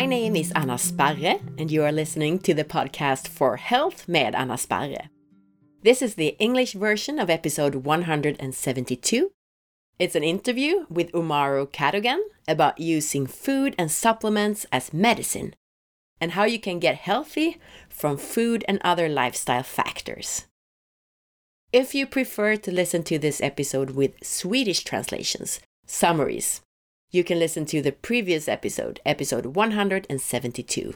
[0.00, 4.34] My name is Anna Sparre, and you are listening to the podcast For Health med
[4.34, 5.10] Anna Sparre.
[5.82, 9.30] This is the English version of episode 172.
[9.98, 15.54] It's an interview with Umahro Cadogan about using food and supplements as medicine
[16.18, 17.58] and how you can get healthy
[17.90, 20.46] from food and other lifestyle factors.
[21.74, 26.62] If you prefer to listen to this episode with Swedish translations, summaries,
[27.10, 30.94] you can listen to the previous episode, episode 172.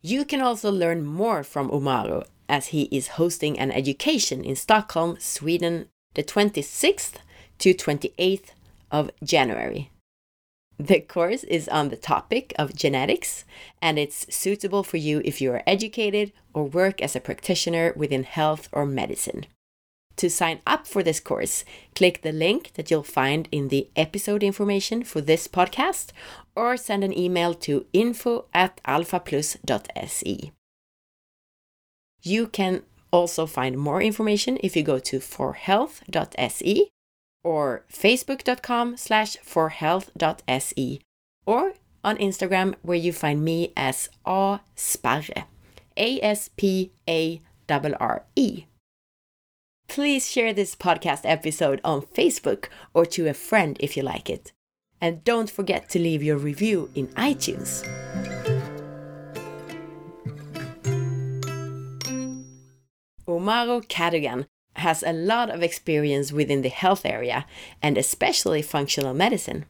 [0.00, 5.16] You can also learn more from Umahro as he is hosting an education in Stockholm,
[5.20, 7.16] Sweden, the 26th
[7.58, 8.50] to 28th
[8.90, 9.90] of January.
[10.78, 13.44] The course is on the topic of genetics
[13.80, 18.24] and it's suitable for you if you are educated or work as a practitioner within
[18.24, 19.46] health or medicine.
[20.16, 24.42] To sign up for this course, click the link that you'll find in the episode
[24.42, 26.12] information for this podcast
[26.54, 30.52] or send an email to info at alphaplus.se.
[32.22, 36.88] You can also find more information if you go to forhealth.se
[37.44, 41.00] or facebook.com slash forhealth.se
[41.46, 41.72] or
[42.04, 45.46] on Instagram where you find me as A Sparre,
[45.96, 46.92] A-S-P-A-R-R-E.
[49.92, 54.50] Please share this podcast episode on Facebook or to a friend if you like it.
[55.02, 57.86] And don't forget to leave your review in iTunes.
[63.28, 67.44] Umahro Cadogan has a lot of experience within the health area
[67.82, 69.66] and especially functional medicine.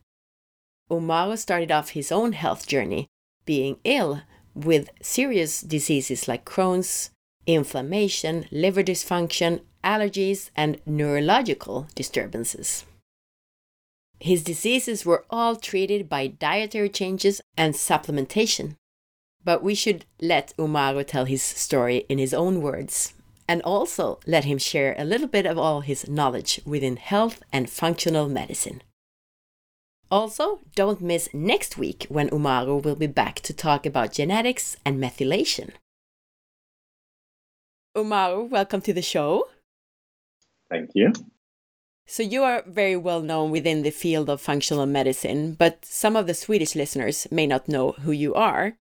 [0.88, 3.08] Umahro started off his own health journey
[3.44, 4.22] being ill
[4.54, 7.10] with serious diseases like Crohn's,
[7.44, 12.84] inflammation, liver dysfunction, allergies, and neurological disturbances.
[14.20, 18.76] His diseases were all treated by dietary changes and supplementation.
[19.44, 23.14] But we should let Umahro tell his story in his own words
[23.48, 27.68] and also let him share a little bit of all his knowledge within health and
[27.68, 28.82] functional medicine.
[30.10, 35.02] Also, don't miss next week when Umahro will be back to talk about genetics and
[35.02, 35.70] methylation.
[37.96, 39.48] Umahro, welcome to the show.
[40.72, 41.12] Thank you.
[42.06, 46.26] So, you are very well known within the field of functional medicine, but some of
[46.26, 48.74] the Swedish listeners may not know who you are.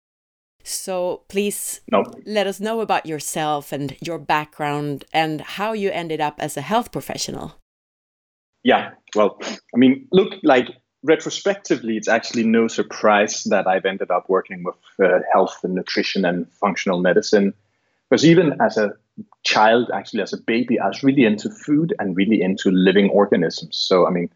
[0.63, 1.81] So please
[2.27, 6.61] let us know about yourself and your background and how you ended up as a
[6.61, 7.57] health professional.
[8.63, 9.39] Yeah, well,
[9.75, 10.69] I mean, look, like
[11.03, 16.27] retrospectively, it's actually no surprise that I've ended up working with uh, health and nutrition
[16.27, 17.55] and functional medicine.
[18.09, 18.93] Because even as a
[19.45, 23.77] child, actually, as a baby, I was really into food and really into living organisms.
[23.77, 24.31] So, I mean,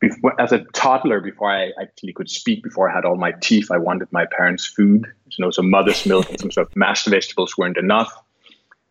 [0.00, 3.70] before, as a toddler, before I actually could speak, before I had all my teeth,
[3.70, 5.06] I wanted my parents' food.
[5.26, 8.12] You know, so mother's milk and some sort of mashed vegetables weren't enough.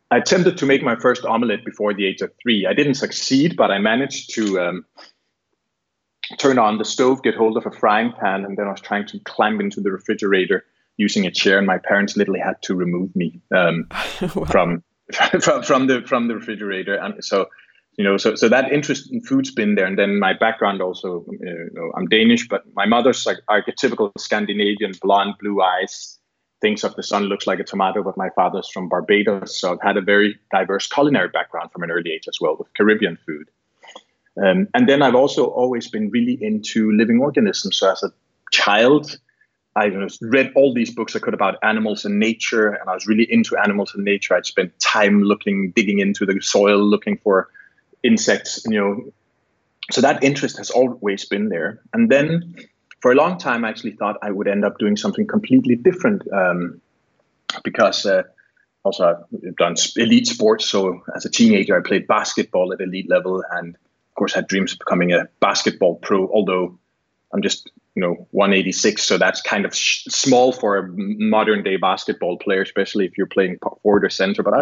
[0.09, 2.65] I attempted to make my first omelette before the age of three.
[2.65, 4.85] I didn't succeed, but I managed to um,
[6.37, 9.05] turn on the stove, get hold of a frying pan, and then I was trying
[9.07, 10.63] to climb into the refrigerator
[10.97, 13.87] using a chair, and my parents literally had to remove me um,
[14.21, 14.45] wow.
[14.45, 14.83] from,
[15.41, 16.95] from from the from the refrigerator.
[16.95, 17.47] And so
[17.97, 21.25] you know, so so that interest in food's been there, and then my background also,
[21.29, 26.19] you know, I'm Danish, but my mother's like archetypical Scandinavian, blonde, blue eyes,
[26.61, 29.81] thinks of the sun looks like a tomato, but my father's from Barbados, so I've
[29.81, 33.49] had a very diverse culinary background from an early age as well with Caribbean food.
[34.43, 37.77] Um, and then I've also always been really into living organisms.
[37.77, 38.11] So as a
[38.51, 39.17] child,
[39.77, 43.31] I read all these books I could about animals and nature, and I was really
[43.31, 44.33] into animals and nature.
[44.35, 47.49] I'd spent time looking, digging into the soil, looking for
[48.01, 49.13] insects, you know.
[49.91, 51.79] So that interest has always been there.
[51.93, 52.55] And then
[53.01, 56.23] for a long time, I actually thought I would end up doing something completely different
[56.33, 56.81] um,
[57.63, 58.23] because uh,
[58.83, 60.67] also I've done elite sports.
[60.69, 64.73] So as a teenager, I played basketball at elite level and of course had dreams
[64.73, 66.79] of becoming a basketball pro, although
[67.31, 69.01] I'm just, you know, 186.
[69.01, 73.25] So that's kind of sh- small for a modern day basketball player, especially if you're
[73.25, 74.43] playing forward or center.
[74.43, 74.61] But I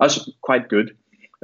[0.00, 0.96] was quite good.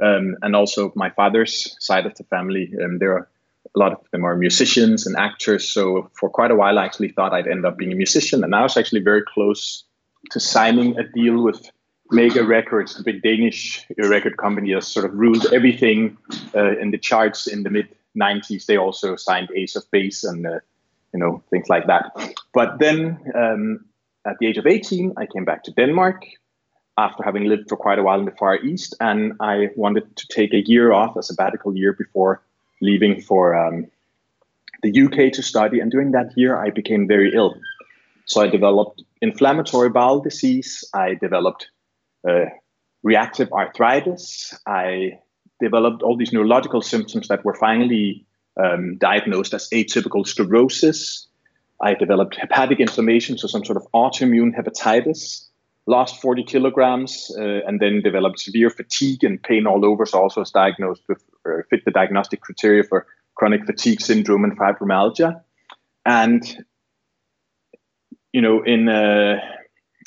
[0.03, 3.29] Um, and also my father's side of the family, um, there are
[3.73, 5.71] a lot of them are musicians and actors.
[5.71, 8.53] So for quite a while, I actually thought I'd end up being a musician, and
[8.53, 9.85] I was actually very close
[10.31, 11.71] to signing a deal with
[12.11, 16.17] Mega Records, the big Danish record company that sort of ruled everything
[16.53, 17.87] uh, in the charts in the mid
[18.17, 18.65] 90s.
[18.65, 20.59] They also signed Ace of Base and uh,
[21.13, 22.11] you know things like that.
[22.53, 23.85] But then um,
[24.25, 26.25] at the age of 18, I came back to Denmark
[26.97, 30.27] after having lived for quite a while in the Far East, and I wanted to
[30.27, 32.41] take a year off, a sabbatical year, before
[32.81, 33.87] leaving for um,
[34.83, 35.79] the UK to study.
[35.79, 37.55] And during that year, I became very ill.
[38.25, 40.83] So I developed inflammatory bowel disease.
[40.93, 41.69] I developed
[42.27, 42.45] uh,
[43.01, 44.53] reactive arthritis.
[44.67, 45.19] I
[45.59, 48.25] developed all these neurological symptoms that were finally
[48.57, 51.27] um, diagnosed as atypical sclerosis.
[51.81, 55.45] I developed hepatic inflammation, so some sort of autoimmune hepatitis.
[55.87, 60.05] Lost 40 kilograms, uh, and then developed severe fatigue and pain all over.
[60.05, 64.57] So also was diagnosed with uh, fit the diagnostic criteria for chronic fatigue syndrome and
[64.59, 65.41] fibromyalgia.
[66.05, 66.43] And
[68.33, 69.39] you know, in uh,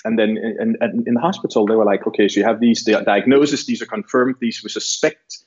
[0.05, 2.85] and then in, in, in, the hospital, they were like, okay, so you have these
[2.85, 5.39] diagnoses, these are confirmed, these we suspect,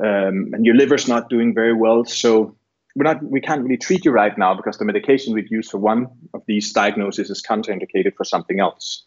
[0.00, 2.04] um, and your liver's not doing very well.
[2.04, 2.56] So
[2.94, 5.78] we're not, we can't really treat you right now because the medication we'd use for
[5.78, 9.04] one of these diagnoses is contraindicated for something else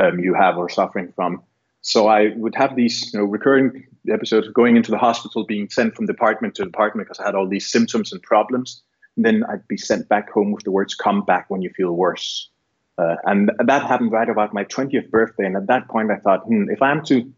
[0.00, 1.42] um, you have or suffering from.
[1.80, 5.68] So I would have these, you know, recurring episodes of going into the hospital, being
[5.68, 8.82] sent from department to department because I had all these symptoms and problems.
[9.16, 11.92] And then I'd be sent back home with the words, "Come back when you feel
[11.92, 12.50] worse."
[12.98, 15.46] Uh, and that happened right about my 20th birthday.
[15.46, 17.32] And at that point, I thought, hmm, if I'm to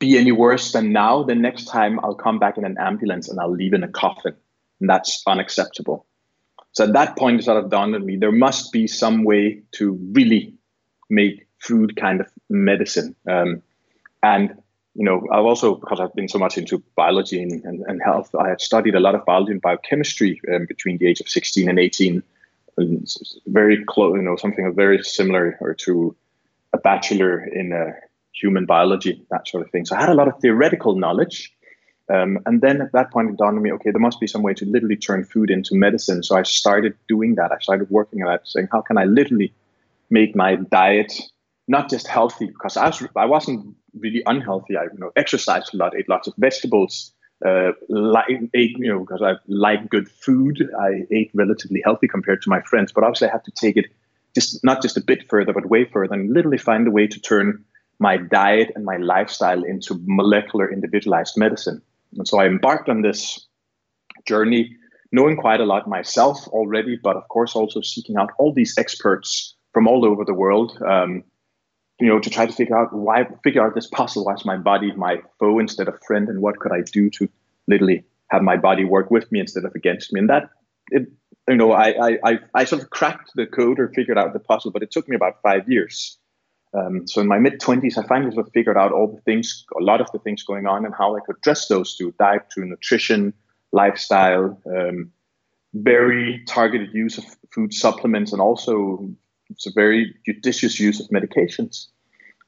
[0.00, 3.38] be any worse than now, the next time I'll come back in an ambulance and
[3.38, 4.34] I'll leave in a coffin.
[4.80, 6.06] And that's unacceptable.
[6.72, 9.62] So at that point, it sort of dawned on me there must be some way
[9.72, 10.54] to really
[11.08, 13.14] make food kind of medicine.
[13.28, 13.62] Um,
[14.22, 14.54] and,
[14.94, 18.34] you know, I've also, because I've been so much into biology and, and, and health,
[18.34, 21.68] I had studied a lot of biology and biochemistry um, between the age of 16
[21.68, 22.22] and 18
[23.46, 26.16] very close, you know, something very similar or to
[26.72, 27.92] a bachelor in uh,
[28.40, 29.84] human biology, that sort of thing.
[29.84, 31.52] So I had a lot of theoretical knowledge.
[32.12, 34.42] Um, and then at that point, it dawned on me, okay, there must be some
[34.42, 36.22] way to literally turn food into medicine.
[36.22, 37.52] So I started doing that.
[37.52, 39.52] I started working on that, saying, how can I literally
[40.10, 41.12] make my diet
[41.68, 42.46] not just healthy?
[42.46, 44.76] Because I, was, I wasn't really unhealthy.
[44.76, 47.12] I you know, exercised a lot, ate lots of vegetables,
[47.44, 50.68] uh, like ate, you know, because I like good food.
[50.78, 53.86] I ate relatively healthy compared to my friends, but obviously I had to take it
[54.34, 57.20] just not just a bit further, but way further, and literally find a way to
[57.20, 57.64] turn
[58.00, 61.80] my diet and my lifestyle into molecular individualized medicine.
[62.16, 63.46] And so I embarked on this
[64.26, 64.76] journey,
[65.12, 69.54] knowing quite a lot myself already, but of course also seeking out all these experts
[69.72, 70.76] from all over the world.
[70.82, 71.22] Um,
[72.00, 74.24] you know, to try to figure out why, figure out this puzzle.
[74.24, 77.28] Why's my body my foe instead of friend, and what could I do to
[77.68, 80.20] literally have my body work with me instead of against me?
[80.20, 80.48] And that,
[80.90, 81.08] it,
[81.46, 84.70] you know, I, I, I, sort of cracked the code or figured out the puzzle,
[84.70, 86.16] but it took me about five years.
[86.72, 89.64] Um, so in my mid twenties, I finally sort of figured out all the things,
[89.78, 92.42] a lot of the things going on, and how I could address those to diet,
[92.54, 93.34] to nutrition,
[93.72, 95.10] lifestyle, um,
[95.74, 99.08] very targeted use of food supplements, and also
[99.50, 101.86] it's a very judicious use of medications.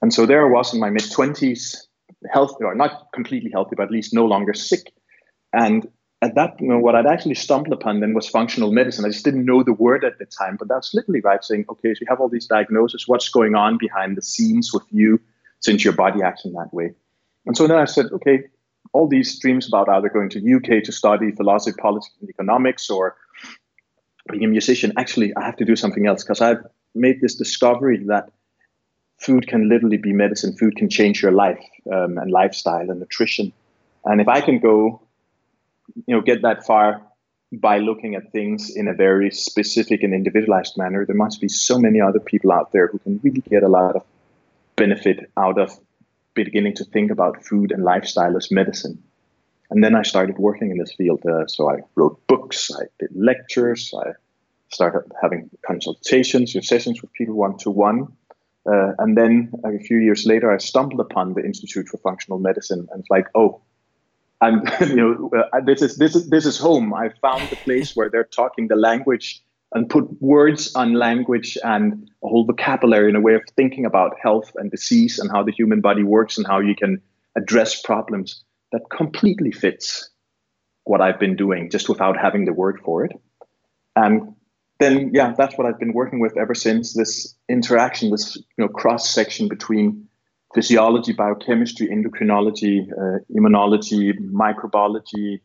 [0.01, 1.77] And so there I was in my mid 20s,
[2.33, 4.93] healthy, or not completely healthy, but at least no longer sick.
[5.53, 5.89] And
[6.23, 9.05] at that, you know, what I'd actually stumbled upon then was functional medicine.
[9.05, 11.93] I just didn't know the word at the time, but that's literally right saying, okay,
[11.93, 15.21] so you have all these diagnoses, what's going on behind the scenes with you
[15.59, 16.95] since your body acts in that way?
[17.45, 18.45] And so then I said, okay,
[18.93, 23.17] all these dreams about either going to UK to study philosophy, politics, and economics or
[24.31, 26.65] being a musician, actually, I have to do something else because I've
[26.95, 28.31] made this discovery that
[29.19, 30.57] food can literally be medicine.
[30.57, 33.53] Food can change your life um, and lifestyle and nutrition.
[34.05, 35.01] And if I can go,
[36.07, 37.03] you know, get that far
[37.53, 41.79] by looking at things in a very specific and individualized manner, there must be so
[41.79, 44.03] many other people out there who can really get a lot of
[44.77, 45.79] benefit out of
[46.35, 49.03] beginning to think about food and lifestyle as medicine.
[49.71, 51.25] And then I started working in this field.
[51.27, 54.13] Uh, so I wrote books, I did lectures, I
[54.69, 58.09] started having consultations sessions with people one to one.
[58.65, 63.01] and then a few years later, I stumbled upon the Institute for Functional Medicine, and
[63.01, 63.61] it's like, oh,
[64.43, 65.31] I'm, you know,
[65.65, 66.93] this is this is this is home.
[66.93, 69.43] I found the place where they're talking the language
[69.75, 74.17] and put words on language and a whole vocabulary and a way of thinking about
[74.23, 77.01] health and disease and how the human body works and how you can
[77.37, 80.11] address problems that completely fits
[80.85, 83.13] what I've been doing just without having the word for it.
[83.97, 84.35] And
[84.79, 86.93] then yeah, that's what I've been working with ever since.
[86.93, 90.09] This interaction, this you know cross section between
[90.55, 95.41] physiology, biochemistry, endocrinology, uh, immunology, microbiology,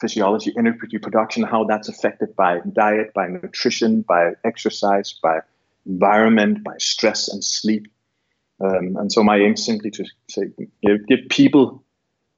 [0.00, 5.38] physiology, energy production, how that's affected by diet, by nutrition, by exercise, by
[5.86, 7.86] environment, by stress and sleep.
[8.60, 10.42] Um, and so my aim is simply to say,
[10.82, 11.82] know, give people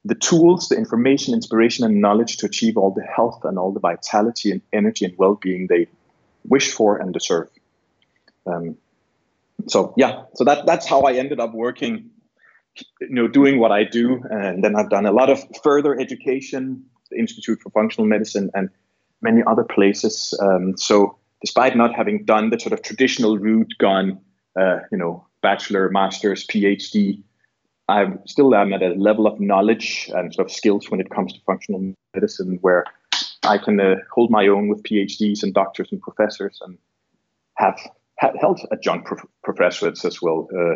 [0.05, 3.79] the tools, the information, inspiration, and knowledge to achieve all the health and all the
[3.79, 5.87] vitality and energy and well-being they
[6.47, 7.49] wish for and deserve.
[8.45, 8.77] Um,
[9.67, 12.09] so yeah, so that that's how I ended up working,
[13.01, 16.83] you know, doing what I do, and then I've done a lot of further education,
[17.11, 18.69] the Institute for Functional Medicine, and
[19.21, 20.37] many other places.
[20.41, 24.19] Um, so despite not having done the sort of traditional route, gone,
[24.59, 27.21] uh, you know, bachelor, master's, PhD,
[27.87, 31.33] I still am at a level of knowledge and sort of skills when it comes
[31.33, 32.83] to functional medicine where
[33.43, 36.77] I can uh, hold my own with PhDs and doctors and professors and
[37.57, 37.79] have,
[38.17, 40.75] held adjunct prof- professorates as well uh,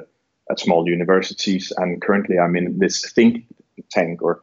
[0.51, 1.71] at small universities.
[1.77, 3.45] And currently I'm in this think
[3.91, 4.41] tank or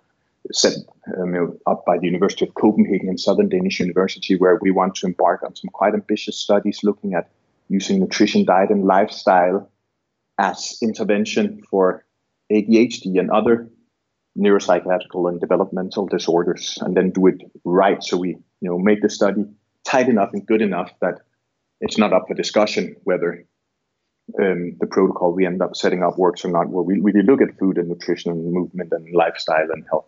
[0.52, 0.74] set
[1.18, 5.06] um, up by the University of Copenhagen and Southern Danish University, where we want to
[5.06, 7.30] embark on some quite ambitious studies looking at
[7.68, 9.70] using nutrition, diet, and lifestyle
[10.38, 12.04] as intervention for
[12.52, 13.68] ADHD and other
[14.38, 18.02] neuropsychiatrical and developmental disorders, and then do it right.
[18.04, 19.44] So we, you know, make the study
[19.84, 21.20] tight enough and good enough that
[21.80, 23.44] it's not up for discussion whether
[24.40, 26.68] um, the protocol we end up setting up works or not.
[26.68, 30.06] Where we really look at food and nutrition and movement and lifestyle and health.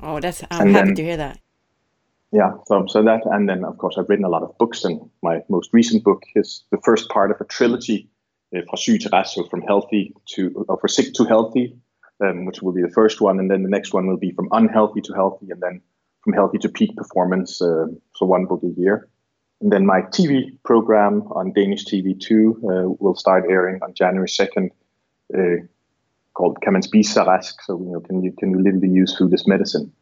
[0.00, 1.38] Oh, that's I'm and happy then, to hear that.
[2.32, 5.00] Yeah, so so that, and then of course I've written a lot of books, and
[5.22, 8.08] my most recent book is the first part of a trilogy,
[8.54, 11.76] uh, fra syg til rask, so from healthy to or for sick to healthy,
[12.24, 14.48] um, which will be the first one, and then the next one will be from
[14.52, 15.80] unhealthy to healthy, and then
[16.24, 17.62] from healthy to peak performance.
[17.62, 19.08] Uh, so one book a year.
[19.60, 24.70] And then my TV program on Danish TV2 uh, will start airing on January 2nd,
[25.34, 25.64] uh,
[26.36, 27.14] called Kan man spise?
[27.64, 29.92] So you know, can you can you literally use food as medicine?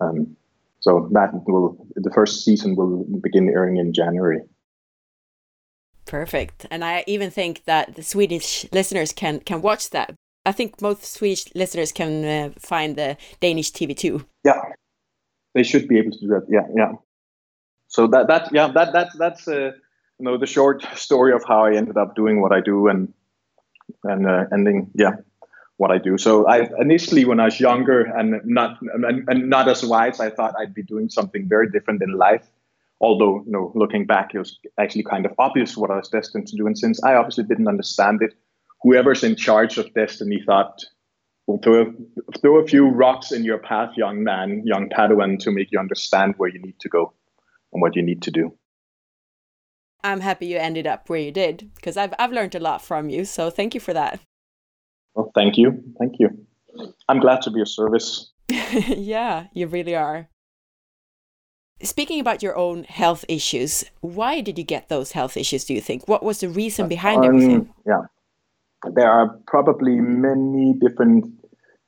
[0.00, 0.36] Um,
[0.80, 4.40] so that will the first season will begin airing in January.
[6.06, 10.14] Perfect, and I even think that the Swedish listeners can can watch that.
[10.46, 14.24] I think most Swedish listeners can uh, find the Danish TV2.
[14.44, 14.60] Yeah,
[15.54, 16.46] they should be able to do that.
[16.48, 16.92] Yeah, yeah.
[17.94, 19.70] So that that yeah that that that's uh,
[20.18, 23.12] you know the short story of how I ended up doing what I do and
[24.02, 25.12] and uh, ending yeah
[25.76, 26.18] what I do.
[26.18, 30.30] So I initially, when I was younger and not and, and, not as wise, I
[30.30, 32.44] thought I'd be doing something very different in life.
[33.00, 36.48] Although, you know, looking back, it was actually kind of obvious what I was destined
[36.48, 36.66] to do.
[36.66, 38.34] And since I obviously didn't understand it,
[38.82, 40.84] whoever's in charge of destiny thought,
[41.46, 41.94] "Well, throw
[42.40, 46.34] throw a few rocks in your path, young man, young Padawan, to make you understand
[46.38, 47.12] where you need to go
[47.74, 48.56] and what you need to do."
[50.02, 53.08] I'm happy you ended up where you did because I've I've learned a lot from
[53.08, 53.24] you.
[53.24, 54.20] So thank you for that.
[55.14, 55.82] Well, thank you.
[55.98, 56.28] Thank you.
[57.08, 58.32] I'm glad to be of service.
[58.48, 60.28] yeah, you really are.
[61.82, 65.80] Speaking about your own health issues, why did you get those health issues, do you
[65.80, 66.08] think?
[66.08, 67.74] What was the reason behind um, everything?
[67.86, 68.02] Yeah,
[68.92, 71.26] there are probably many different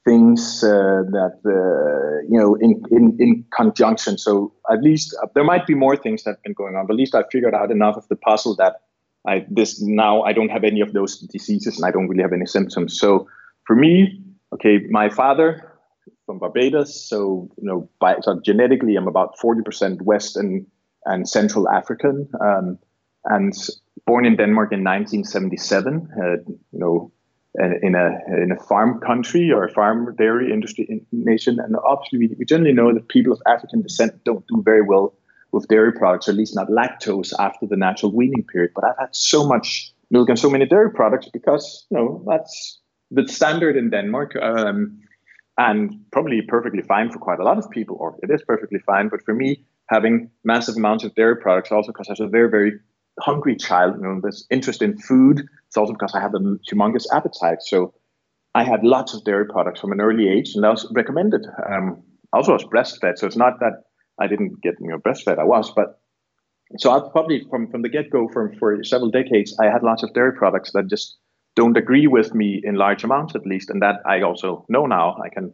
[0.06, 4.16] things uh, that, uh, you know, in, in, in conjunction.
[4.16, 6.94] So at least uh, there might be more things that have been going on, but
[6.94, 8.76] at least I figured out enough of the puzzle that
[9.26, 12.32] I this now I don't have any of those diseases and I don't really have
[12.32, 12.98] any symptoms.
[12.98, 13.26] So
[13.66, 14.22] for me,
[14.54, 15.72] okay, my father
[16.24, 20.66] from Barbados, so you know, by so genetically I'm about forty percent West and
[21.04, 22.78] and Central African, um,
[23.24, 23.52] and
[24.06, 26.08] born in Denmark in 1977.
[26.12, 27.12] Uh, you know,
[27.82, 32.34] in a in a farm country or a farm dairy industry nation, and obviously we,
[32.38, 35.14] we generally know that people of African descent don't do very well
[35.52, 38.72] with dairy products, or at least not lactose after the natural weaning period.
[38.74, 42.78] But I've had so much milk and so many dairy products because you know that's
[43.10, 44.36] the standard in Denmark.
[44.36, 45.00] Um,
[45.58, 49.08] and probably perfectly fine for quite a lot of people, or it is perfectly fine.
[49.08, 52.50] But for me, having massive amounts of dairy products also because I was a very,
[52.50, 52.72] very
[53.20, 55.46] hungry child, you know, this interest in food.
[55.68, 57.62] It's also because I have a humongous appetite.
[57.62, 57.94] So
[58.54, 61.46] I had lots of dairy products from an early age, and that was recommended.
[61.70, 63.84] Um, also, I was breastfed, so it's not that
[64.18, 65.38] I didn't get you know breastfed.
[65.38, 66.00] I was, but
[66.78, 70.02] so I probably from from the get go for for several decades I had lots
[70.02, 71.16] of dairy products that just
[71.54, 75.16] don't agree with me in large amounts at least, and that I also know now.
[75.22, 75.52] I can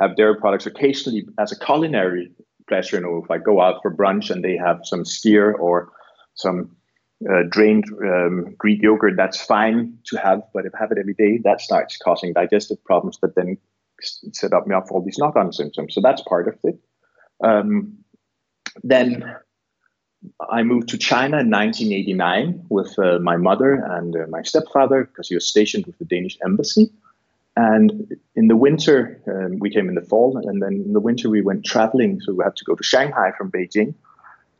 [0.00, 2.30] have dairy products occasionally as a culinary
[2.68, 2.96] pleasure.
[2.96, 5.92] You know, if I go out for brunch and they have some skyr or
[6.34, 6.76] some
[7.24, 10.42] uh, drained um, Greek yogurt, that's fine to have.
[10.52, 13.56] But if I have it every day, that starts causing digestive problems that then
[14.00, 15.94] set up me up for all these knock-on symptoms.
[15.94, 16.78] So that's part of it.
[17.42, 17.98] Um,
[18.82, 19.36] then
[20.50, 25.28] I moved to China in 1989 with uh, my mother and uh, my stepfather because
[25.28, 26.90] he was stationed with the Danish embassy.
[27.56, 31.30] And in the winter, um, we came in the fall, and then in the winter
[31.30, 32.20] we went traveling.
[32.20, 33.94] So we had to go to Shanghai from Beijing,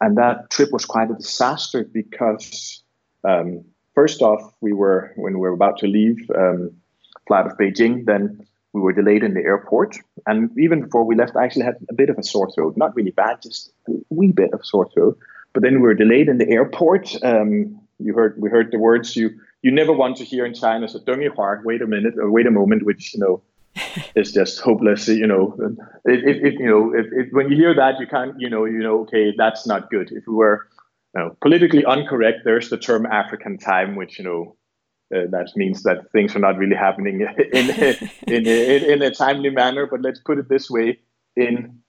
[0.01, 2.83] and that trip was quite a disaster because
[3.25, 6.71] um, first off, we were when we were about to leave um,
[7.27, 9.97] flight of Beijing, then we were delayed in the airport.
[10.27, 12.77] And even before we left, I actually had a bit of a sore throat.
[12.77, 15.19] Not really bad, just a wee bit of sore throat.
[15.55, 17.17] But then we were delayed in the airport.
[17.25, 19.31] Um, you heard we heard the words you
[19.63, 20.87] you never want to hear in China.
[20.87, 23.43] So don't "dengihua," wait a minute or wait a moment, which you know
[24.15, 25.09] is just hopeless.
[25.09, 25.57] You know,
[26.05, 28.79] if, if, you know if, if, when you hear that, you can't you know you
[28.79, 30.11] know okay that's not good.
[30.13, 30.69] If we were
[31.17, 32.41] know, politically incorrect.
[32.45, 34.57] There's the term African time, which you know
[35.15, 37.21] uh, that means that things are not really happening
[37.53, 37.71] in
[38.27, 39.87] in, in, in a timely manner.
[39.87, 40.99] But let's put it this way:
[41.35, 41.81] in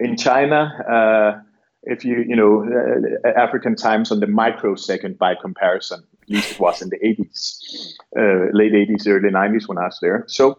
[0.00, 1.40] in China, uh,
[1.84, 6.60] if you you know uh, African times on the microsecond by comparison, at least it
[6.60, 10.24] was in the 80s, uh, late 80s, early 90s when I was there.
[10.28, 10.58] So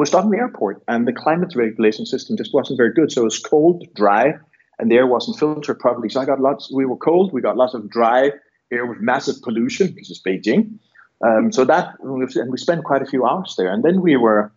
[0.00, 3.12] we stuck in the airport, and the climate regulation system just wasn't very good.
[3.12, 4.32] So it was cold, dry,
[4.78, 6.08] and the air wasn't filtered properly.
[6.08, 6.72] So I got lots.
[6.72, 7.34] We were cold.
[7.34, 8.30] We got lots of dry
[8.72, 10.78] air with massive pollution because it's Beijing.
[11.22, 14.50] Um, so that and we spent quite a few hours there, and then we were.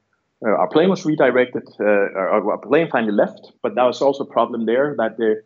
[0.46, 1.64] Uh, our plane was redirected.
[1.78, 5.42] Uh, our, our, plane finally left, but that was also a problem there that the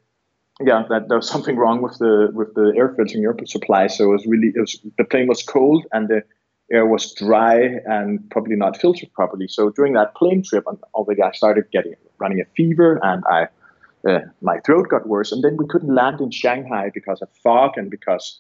[0.62, 3.88] yeah that there was something wrong with the with the air filtering air supply.
[3.88, 6.22] So it was really it was the plane was cold and the
[6.72, 9.48] air was dry and probably not filtered properly.
[9.48, 13.48] So during that plane trip, already I started getting running a fever and I
[14.08, 15.32] uh, my throat got worse.
[15.32, 18.40] And then we couldn't land in Shanghai because of fog and because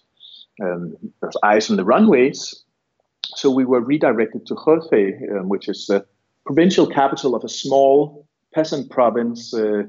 [0.61, 2.63] um, there's ice on the runways.
[3.35, 6.05] So we were redirected to Hefei, um, which is the
[6.45, 9.83] provincial capital of a small peasant province, uh,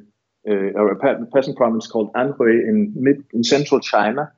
[0.48, 4.32] uh, or a peasant province called Anhui in mid in central China.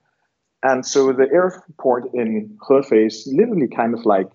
[0.63, 4.29] And so the airport in Hefei is literally kind of like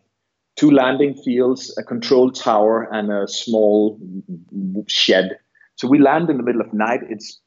[0.55, 4.00] two landing fields, a control tower, and a small
[4.88, 5.38] shed.
[5.75, 7.01] So we land in the middle of night.
[7.10, 7.39] It's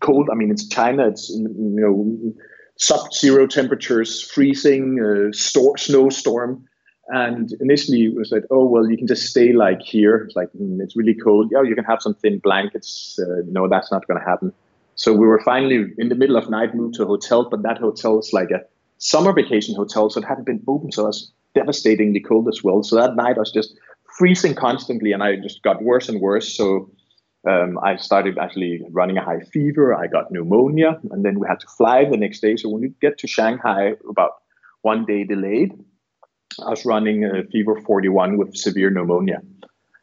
[0.00, 0.28] cold.
[0.30, 1.08] I mean, it's China.
[1.08, 2.34] It's you know
[2.78, 6.64] sub-zero temperatures, freezing, uh, snowstorm.
[7.08, 10.16] And initially it was like, oh well, you can just stay like here.
[10.16, 11.50] It's like mm, it's really cold.
[11.52, 13.18] Yeah, you can have some thin blankets.
[13.18, 14.52] Uh, no, that's not going to happen.
[14.96, 17.78] So we were finally in the middle of night moved to a hotel, but that
[17.78, 18.62] hotel was like a
[18.98, 22.82] summer vacation hotel, so it hadn't been open, so it was devastatingly cold as well.
[22.82, 23.78] So that night I was just
[24.16, 26.56] freezing constantly, and I just got worse and worse.
[26.56, 26.90] So
[27.46, 29.94] um, I started actually running a high fever.
[29.94, 32.56] I got pneumonia, and then we had to fly the next day.
[32.56, 34.32] So when we get to Shanghai, about
[34.80, 35.72] one day delayed,
[36.64, 39.42] I was running a fever 41 with severe pneumonia.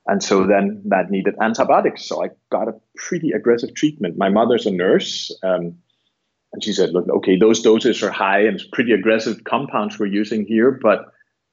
[0.06, 2.06] And so then that needed antibiotics.
[2.06, 4.18] So I got a pretty aggressive treatment.
[4.18, 5.32] My mother's a nurse.
[5.44, 5.78] Um,
[6.52, 10.08] and she said, look, okay, those doses are high and it's pretty aggressive compounds we're
[10.08, 10.72] using here.
[10.72, 11.06] But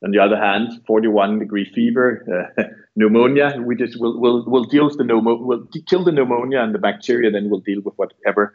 [0.04, 2.62] on the other hand, 41 degree fever, uh,
[2.96, 6.74] pneumonia, we just will we'll, we'll deal with the pneumonia, we'll kill the pneumonia and
[6.74, 8.54] the bacteria, then we'll deal with whatever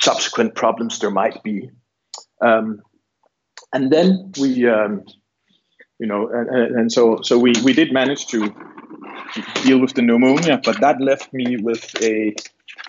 [0.00, 1.70] subsequent problems there might be.
[2.40, 2.82] Um,
[3.72, 5.04] and then we, um,
[5.98, 8.52] you know, and, and, so so we we did manage to
[9.62, 12.34] deal with the pneumonia, but that left me with a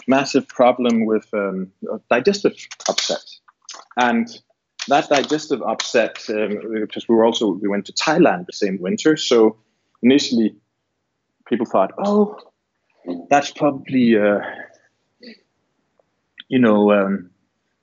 [0.07, 1.71] massive problem with um,
[2.09, 2.55] digestive
[2.89, 3.23] upset,
[3.97, 4.27] and
[4.87, 9.15] that digestive upset um, because we were also we went to Thailand the same winter,
[9.17, 9.57] so
[10.01, 10.55] initially
[11.47, 12.37] people thought, oh,
[13.29, 14.39] that's probably uh,
[16.47, 17.29] you know um,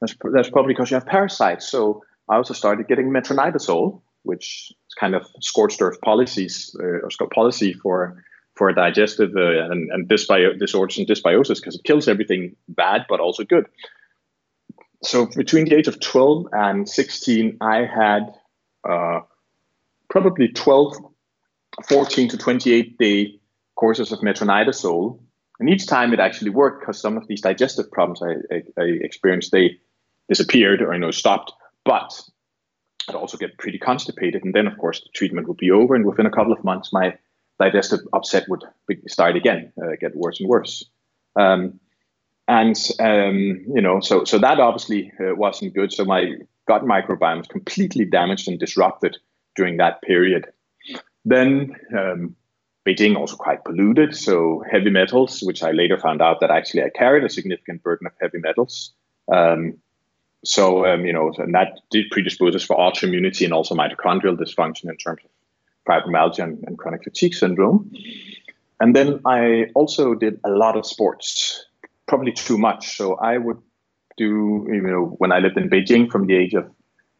[0.01, 1.69] that's that's probably because you have parasites.
[1.69, 7.29] So I also started getting metronidazole, which is kind of scorched earth policies uh, or
[7.29, 8.23] policy for
[8.61, 13.19] for digestive uh, and, and dysbio- disorders and dysbiosis because it kills everything bad but
[13.19, 13.65] also good.
[15.03, 18.35] So between the age of 12 and 16, I had
[18.87, 19.21] uh,
[20.11, 20.95] probably 12,
[21.89, 23.41] 14 to 28 day
[23.77, 25.19] courses of metronidazole.
[25.59, 28.85] And each time it actually worked because some of these digestive problems I, I, I,
[29.01, 29.79] experienced, they
[30.29, 31.51] disappeared or you know stopped.
[31.87, 32.13] But
[33.09, 34.45] I'd also get pretty constipated.
[34.45, 35.95] And then, of course, the treatment would be over.
[35.95, 37.17] And within a couple of months, my
[37.61, 38.65] digestive upset would
[39.07, 40.85] start again, uh, get worse and worse.
[41.37, 41.79] Um,
[42.49, 45.93] and um, you know, so so that obviously uh, wasn't good.
[45.93, 46.35] So my
[46.67, 49.17] gut microbiome was completely damaged and disrupted
[49.55, 50.47] during that period.
[51.25, 52.35] Then um,
[52.87, 56.91] Beijing also quite polluted, so heavy metals, which I later found out that actually I
[56.91, 58.93] carried a significant burden of heavy metals.
[59.33, 59.79] Um,
[60.45, 64.89] so um, you know, and that did predispose us for autoimmunity and also mitochondrial dysfunction
[64.89, 65.31] in terms of
[65.89, 67.91] fibromyalgia and, and chronic fatigue syndrome.
[68.81, 71.67] And then I also did a lot of sports,
[72.07, 72.97] probably too much.
[72.97, 73.59] So I would
[74.17, 76.71] do, you know, when I lived in Beijing from the age of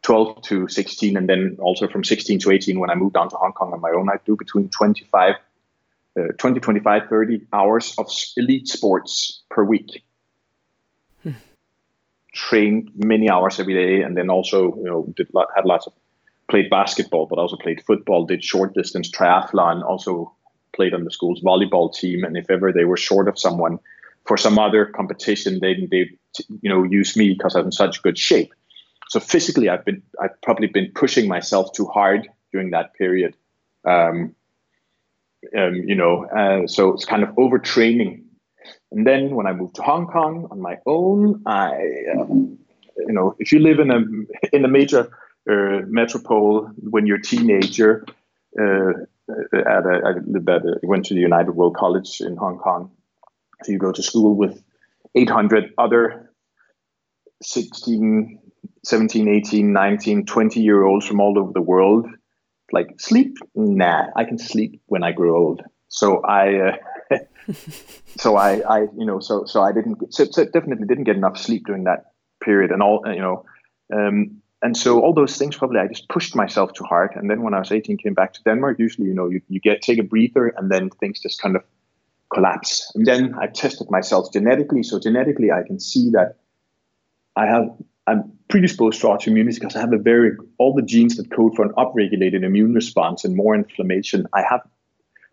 [0.03, 3.35] 12 to 16, and then also from 16 to 18 when I moved down to
[3.35, 5.35] Hong Kong on my own, I'd do between 25,
[6.19, 10.03] uh, 20, 25, 30 hours of elite sports per week.
[11.21, 11.31] Hmm.
[12.33, 15.93] Trained many hours every day, and then also, you know, did had lots of
[16.51, 20.31] played basketball, but also played football, did short distance triathlon, also
[20.75, 22.23] played on the school's volleyball team.
[22.23, 23.79] And if ever they were short of someone
[24.25, 26.11] for some other competition, they they
[26.61, 28.53] you know use me because I'm in such good shape.
[29.09, 33.33] So physically, I've been I've probably been pushing myself too hard during that period.
[33.85, 34.35] Um,
[35.57, 38.23] um, you know, uh, so it's kind of overtraining.
[38.91, 41.69] And then when I moved to Hong Kong on my own, I
[42.13, 42.25] uh,
[43.07, 43.99] you know, if you live in a
[44.55, 45.09] in a major
[45.49, 48.05] uh, metropole when you're a teenager,
[48.59, 48.91] uh,
[49.53, 52.91] at a, I lived at a, went to the United World College in Hong Kong.
[53.63, 54.61] So you go to school with
[55.15, 56.31] 800 other
[57.41, 58.39] 16,
[58.83, 62.07] 17, 18, 19, 20 year olds from all over the world.
[62.71, 63.37] Like sleep?
[63.55, 65.61] Nah, I can sleep when I grow old.
[65.89, 66.77] So I,
[67.11, 67.17] uh,
[68.17, 71.17] so I, I, you know, so so I didn't get, so, so definitely didn't get
[71.17, 73.45] enough sleep during that period, and all, you know,
[73.93, 77.11] um, and so all those things probably I just pushed myself too hard.
[77.15, 78.77] And then when I was 18, came back to Denmark.
[78.77, 81.63] Usually, you know, you, you get take a breather, and then things just kind of
[82.33, 82.91] collapse.
[82.95, 84.83] And then I tested myself genetically.
[84.83, 86.37] So genetically, I can see that
[87.35, 87.71] I have
[88.07, 91.65] I'm predisposed to autoimmunity because I have a very all the genes that code for
[91.65, 94.27] an upregulated immune response and more inflammation.
[94.33, 94.61] I have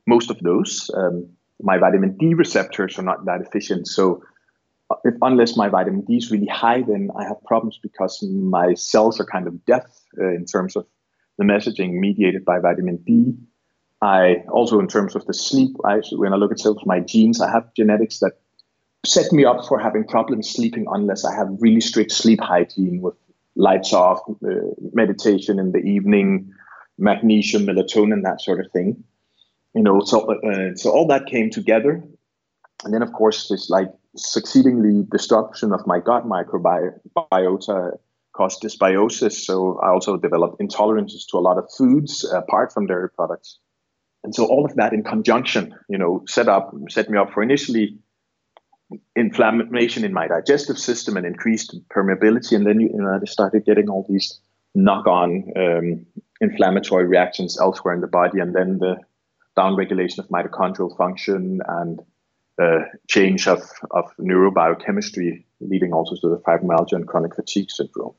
[0.07, 0.91] most of those.
[0.95, 1.29] Um,
[1.61, 3.89] my vitamin D receptors are not that efficient.
[3.89, 4.23] So
[5.05, 9.21] if, unless my vitamin D is really high, then I have problems because my cells
[9.21, 9.85] are kind of deaf
[10.19, 10.87] uh, in terms of
[11.37, 13.35] the messaging mediated by vitamin D.
[14.01, 17.41] I also, in terms of the sleep, I, when I look at of my genes,
[17.41, 18.39] I have genetics that
[19.05, 23.15] set me up for having problems sleeping unless I have really strict sleep hygiene with
[23.57, 24.49] lights off, uh,
[24.93, 26.53] meditation in the evening,
[26.97, 29.03] magnesium, melatonin, that sort of thing
[29.75, 32.03] you know, so uh, so all that came together,
[32.85, 37.99] and then of course this like succeedingly destruction of my gut microbiota
[38.33, 39.33] caused dysbiosis.
[39.33, 43.59] So I also developed intolerances to a lot of foods apart from dairy products,
[44.25, 47.43] and so all of that in conjunction, you know, set up set me up for
[47.43, 47.99] initially
[49.15, 53.65] inflammation in my digestive system and increased permeability, and then you, you know I started
[53.65, 54.41] getting all these
[54.75, 56.07] knock-on um,
[56.41, 58.97] inflammatory reactions elsewhere in the body, and then the
[59.57, 62.01] downregulation of mitochondrial function and
[62.61, 68.15] uh, change of, of neurobiochemistry, leading also to the fibromyalgia and chronic fatigue syndrome.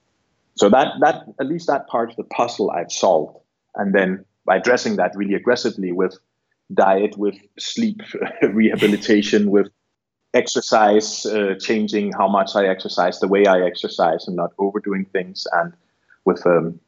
[0.56, 3.38] So that that at least that part of the puzzle I've solved,
[3.76, 6.18] and then by addressing that really aggressively with
[6.74, 8.02] diet, with sleep
[8.42, 9.68] rehabilitation, with
[10.34, 15.48] exercise, uh, changing how much I exercise, the way I exercise, and not overdoing things,
[15.54, 15.74] and
[16.26, 16.80] with um,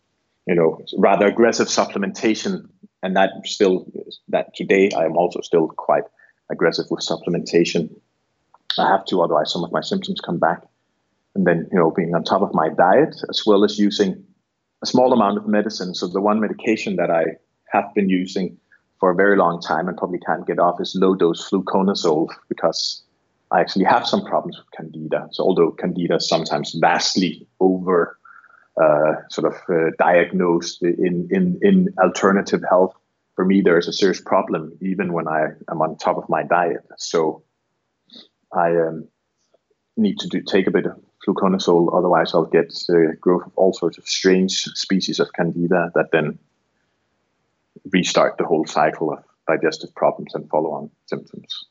[0.48, 2.68] you know rather aggressive supplementation
[3.04, 3.86] and that still
[4.28, 6.04] that today I am also still quite
[6.52, 7.90] aggressive with supplementation.
[8.78, 10.64] I have to, otherwise some of my symptoms come back.
[11.34, 14.24] And then you know being on top of my diet as well as using
[14.84, 15.96] a small amount of medicine.
[15.96, 17.24] So the one medication that I
[17.72, 18.58] have been using
[19.00, 23.02] for a very long time and probably can't get off is low dose fluconazole because
[23.52, 25.28] I actually have some problems with candida.
[25.32, 28.18] So although candida is sometimes vastly over
[28.82, 32.96] uh, sort of uh, diagnosed in, in, in alternative health,
[33.42, 36.44] for me, there is a serious problem even when I am on top of my
[36.44, 36.86] diet.
[37.00, 37.42] So
[38.54, 39.08] I um,
[39.98, 43.74] need to do, take a bit of fluconazole, otherwise I'll get uh, growth of all
[43.74, 46.38] sorts of strange species of candida that then
[47.92, 51.66] restart the whole cycle of digestive problems and follow-on symptoms.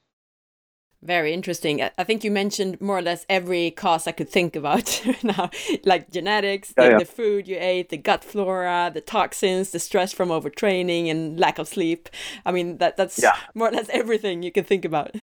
[1.02, 1.82] Very interesting.
[1.82, 5.48] I think you mentioned more or less every cause I could think about now,
[5.84, 6.98] like genetics, the, yeah, yeah.
[6.98, 11.58] the, food you ate, the gut flora, the toxins, the stress from overtraining, and lack
[11.58, 12.10] of sleep.
[12.44, 13.34] I mean, that that's yeah.
[13.54, 15.16] more or less everything you can think about.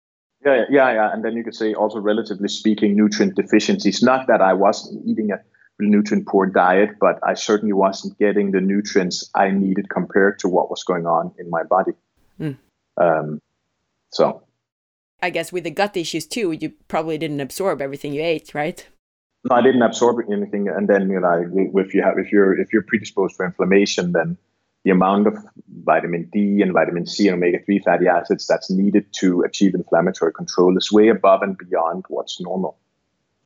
[0.44, 1.14] Yeah, yeah, yeah.
[1.14, 4.02] And then you could say also, relatively speaking, nutrient deficiencies.
[4.02, 5.40] Not that I wasn't eating a
[5.80, 10.72] nutrient poor diet, but I certainly wasn't getting the nutrients I needed compared to what
[10.72, 11.92] was going on in my body.
[12.40, 12.58] Mm.
[13.00, 13.42] Um,
[14.10, 14.42] so
[15.22, 18.86] I guess with the gut issues too, you probably didn't absorb everything you ate, right?
[19.50, 22.74] No, I didn't absorb anything, and then you know, if you have, if you're if
[22.74, 24.38] you're predisposed for inflammation, then
[24.84, 25.38] the amount of
[25.84, 30.34] vitamin D and vitamin C and omega three fatty acids that's needed to achieve inflammatory
[30.34, 32.78] control is way above and beyond what's normal,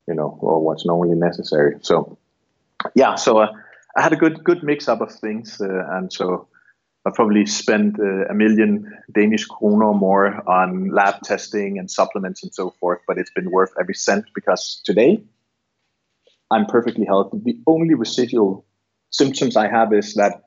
[0.07, 1.77] you know, or what's normally necessary.
[1.81, 2.17] So,
[2.95, 3.51] yeah, so uh,
[3.95, 6.47] I had a good good mix up of things, uh, and so
[7.05, 12.43] I probably spent uh, a million Danish kroner or more on lab testing and supplements
[12.43, 15.23] and so forth, but it's been worth every cent because today
[16.51, 17.39] I'm perfectly healthy.
[17.43, 18.65] The only residual
[19.09, 20.43] symptoms I have is that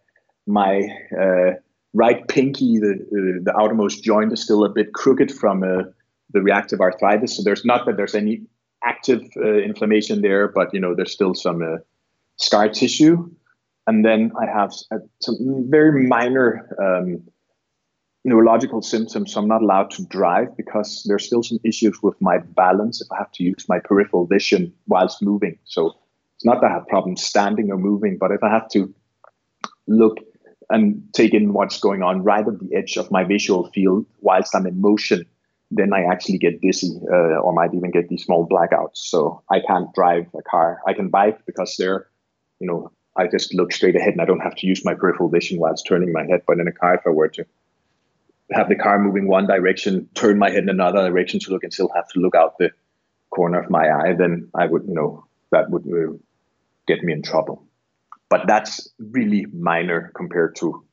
[0.46, 0.82] my
[1.18, 1.54] uh,
[1.92, 5.84] right pinky, the uh, the outermost joint, is still a bit crooked from uh,
[6.32, 7.36] the reactive arthritis.
[7.36, 8.42] So there's not that there's any
[8.84, 11.78] active uh, inflammation there, but you know there's still some uh,
[12.36, 13.28] scar tissue
[13.86, 14.72] and then I have
[15.20, 17.22] some very minor um,
[18.24, 19.32] neurological symptoms.
[19.32, 23.08] So I'm not allowed to drive because there's still some issues with my balance if
[23.12, 25.58] I have to use my peripheral vision whilst moving.
[25.64, 25.92] So
[26.36, 28.92] it's not that I have problems standing or moving, but if I have to
[29.86, 30.18] look
[30.70, 34.56] and take in what's going on right at the edge of my visual field whilst
[34.56, 35.26] I'm in motion,
[35.70, 38.96] then I actually get dizzy uh, or might even get these small blackouts.
[38.96, 40.80] So I can't drive a car.
[40.86, 42.08] I can bike because they're,
[42.60, 45.29] you know, I just look straight ahead and I don't have to use my peripheral
[45.29, 46.42] vision whilst turning my head.
[46.46, 47.44] But in a car, if I were to
[48.53, 51.72] have the car moving one direction, turn my head in another direction to look and
[51.72, 52.70] still have to look out the
[53.31, 56.12] corner of my eye, then I would, you know, that would uh,
[56.87, 57.66] get me in trouble.
[58.29, 60.85] But that's really minor compared to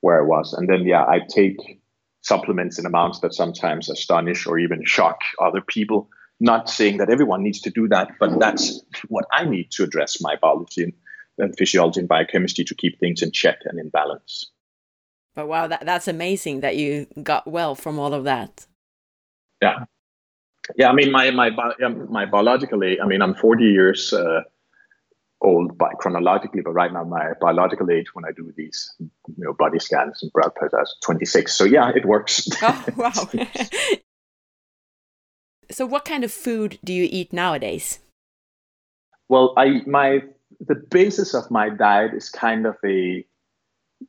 [0.00, 0.52] where I was.
[0.52, 1.80] And then, yeah, I take
[2.20, 6.08] supplements in amounts that sometimes astonish or even shock other people.
[6.40, 10.20] Not saying that everyone needs to do that, but that's what I need to address
[10.20, 10.92] my biology and,
[11.38, 14.50] and physiology and biochemistry to keep things in check and in balance.
[15.34, 18.66] But wow, that, that's amazing that you got well from all of that.
[19.60, 19.84] Yeah.
[20.76, 21.50] Yeah, I mean, my my
[22.08, 22.98] my biological age.
[23.02, 24.40] I mean, I'm 40 years uh,
[25.42, 29.52] old by chronologically, but right now my biological age when I do these you know
[29.52, 31.52] body scans and blood pressure is 26.
[31.52, 32.48] So yeah, it works.
[32.62, 33.12] Oh wow!
[35.70, 37.98] so what kind of food do you eat nowadays?
[39.28, 40.22] Well, I my
[40.60, 43.24] the basis of my diet is kind of a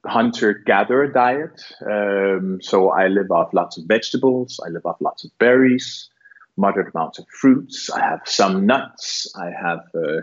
[0.06, 1.62] hunter-gatherer diet.
[1.86, 4.60] Um, so I live off lots of vegetables.
[4.66, 6.10] I live off lots of berries,
[6.58, 7.90] moderate amounts of fruits.
[7.90, 9.32] I have some nuts.
[9.36, 10.22] I have uh,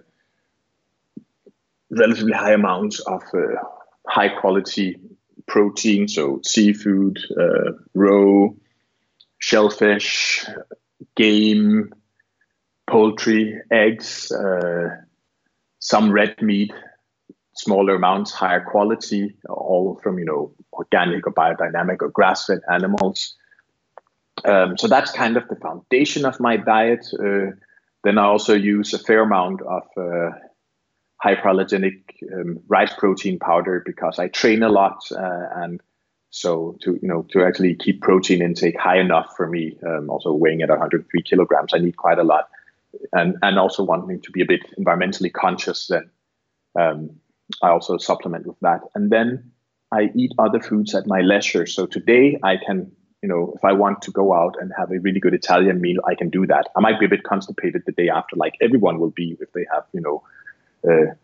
[1.91, 3.63] relatively high amounts of uh,
[4.07, 4.99] high quality
[5.47, 8.49] protein, so seafood, uh, raw,
[9.39, 10.47] shellfish,
[11.17, 11.93] game,
[12.87, 14.89] poultry, eggs, uh,
[15.83, 16.73] some red meat,
[17.55, 23.35] smaller amounts, higher quality, all from you know organic or biodynamic or grass-fed animals.
[24.45, 27.07] Um, so that's kind of the foundation of my diet.
[27.13, 27.51] Uh,
[28.05, 30.31] then I also use a fair amount of uh,
[31.25, 35.81] um, rice protein powder because I train a lot uh, and
[36.31, 40.33] so to you know to actually keep protein intake high enough for me, um, also
[40.33, 42.49] weighing at 103 kilograms, I need quite a lot,
[43.13, 45.87] and and also wanting to be a bit environmentally conscious.
[45.87, 46.11] Then
[46.79, 47.11] um,
[47.63, 49.53] I also supplement with that, and then
[49.91, 51.67] I eat other foods at my leisure.
[51.67, 54.99] So today I can you know if I want to go out and have a
[54.99, 56.69] really good Italian meal, I can do that.
[56.77, 59.67] I might be a bit constipated the day after, like everyone will be if they
[59.73, 60.23] have you know
[60.89, 61.15] uh,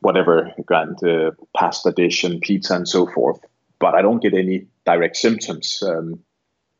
[0.00, 3.40] whatever grand uh, pasta dish and pizza and so forth.
[3.78, 5.82] But I don't get any direct symptoms.
[5.82, 6.20] Um,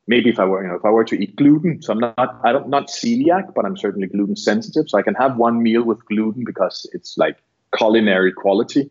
[0.07, 2.41] maybe if I were, you know, if I were to eat gluten, so I'm not,
[2.45, 4.89] I don't not celiac, but I'm certainly gluten sensitive.
[4.89, 7.39] So I can have one meal with gluten because it's like
[7.77, 8.91] culinary quality,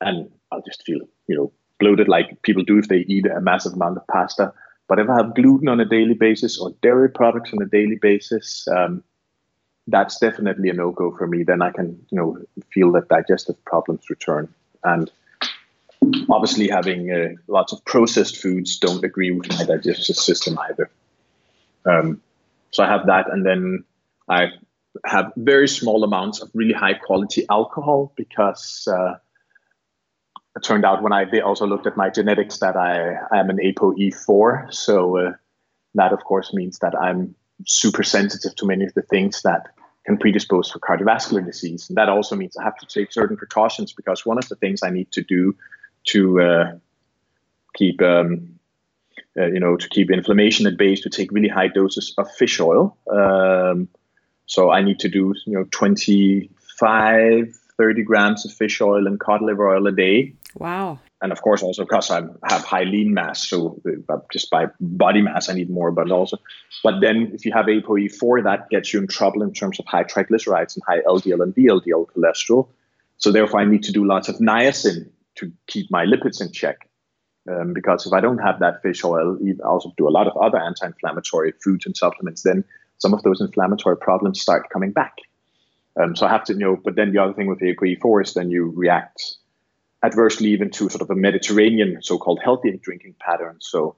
[0.00, 3.72] and I'll just feel, you know, bloated like people do if they eat a massive
[3.72, 4.52] amount of pasta.
[4.86, 7.96] But if I have gluten on a daily basis or dairy products on a daily
[7.96, 9.02] basis, um,
[9.86, 11.42] that's definitely a no go for me.
[11.42, 12.38] Then I can, you know,
[12.72, 14.52] feel that digestive problems return.
[14.82, 15.10] And
[16.30, 20.90] obviously, having uh, lots of processed foods don't agree with my digestive system either.
[21.86, 22.20] Um,
[22.70, 23.84] so I have that, and then
[24.28, 24.48] I
[25.04, 29.14] have very small amounts of really high quality alcohol because uh,
[30.56, 33.50] it turned out when I they also looked at my genetics that I, I am
[33.50, 34.72] an ApoE4.
[34.72, 35.32] So uh,
[35.94, 37.34] that, of course, means that I'm
[37.66, 39.68] super sensitive to many of the things that
[40.04, 41.88] can predispose for cardiovascular disease.
[41.88, 44.82] And that also means I have to take certain precautions because one of the things
[44.82, 45.56] I need to do
[46.04, 46.72] to uh,
[47.74, 48.58] keep, um,
[49.38, 52.60] uh, you know, to keep inflammation at bay to take really high doses of fish
[52.60, 52.96] oil.
[53.10, 53.88] Um,
[54.46, 59.42] so I need to do, you know, 25, 30 grams of fish oil and cod
[59.42, 60.34] liver oil a day.
[60.56, 64.66] Wow and of course also because I have high lean mass, so uh, just by
[64.78, 65.90] body mass I need more.
[65.90, 66.36] But also,
[66.82, 70.04] but then if you have ApoE4, that gets you in trouble in terms of high
[70.04, 72.68] triglycerides and high LDL and VLDL cholesterol.
[73.16, 76.88] So therefore, I need to do lots of niacin to keep my lipids in check.
[77.50, 80.36] Um, because if I don't have that fish oil, I also do a lot of
[80.36, 82.42] other anti-inflammatory foods and supplements.
[82.42, 82.64] Then
[82.98, 85.16] some of those inflammatory problems start coming back.
[86.00, 86.76] Um, so I have to you know.
[86.82, 89.36] But then the other thing with ApoE4 is then you react
[90.02, 93.56] adversely even to sort of a Mediterranean so-called healthy drinking pattern.
[93.60, 93.96] So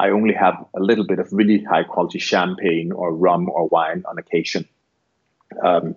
[0.00, 4.02] I only have a little bit of really high quality champagne or rum or wine
[4.06, 4.68] on occasion.
[5.64, 5.96] Um,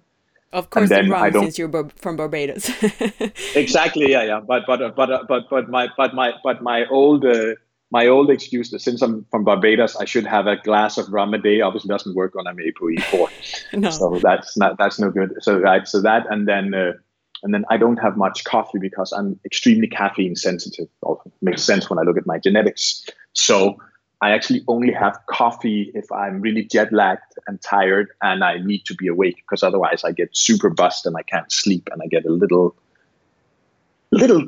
[0.54, 2.70] of course, rum since you're from Barbados.
[3.56, 4.40] exactly, yeah, yeah.
[4.40, 7.56] But but but but but my but my but my old uh,
[7.92, 11.34] my old excuse that since I'm from Barbados, I should have a glass of rum
[11.34, 11.62] a day.
[11.62, 13.90] Obviously, doesn't work on I'm ApoE4, no.
[13.90, 15.34] so that's not that's no good.
[15.42, 16.74] So right, so that and then.
[16.74, 16.94] Uh,
[17.44, 20.88] and then I don't have much coffee because I'm extremely caffeine sensitive.
[21.06, 23.06] It makes sense when I look at my genetics.
[23.34, 23.78] So
[24.22, 28.84] I actually only have coffee if I'm really jet lagged and tired and I need
[28.86, 32.08] to be awake because otherwise I get super bust and I can't sleep and I
[32.08, 32.76] get a little,
[34.12, 34.44] little,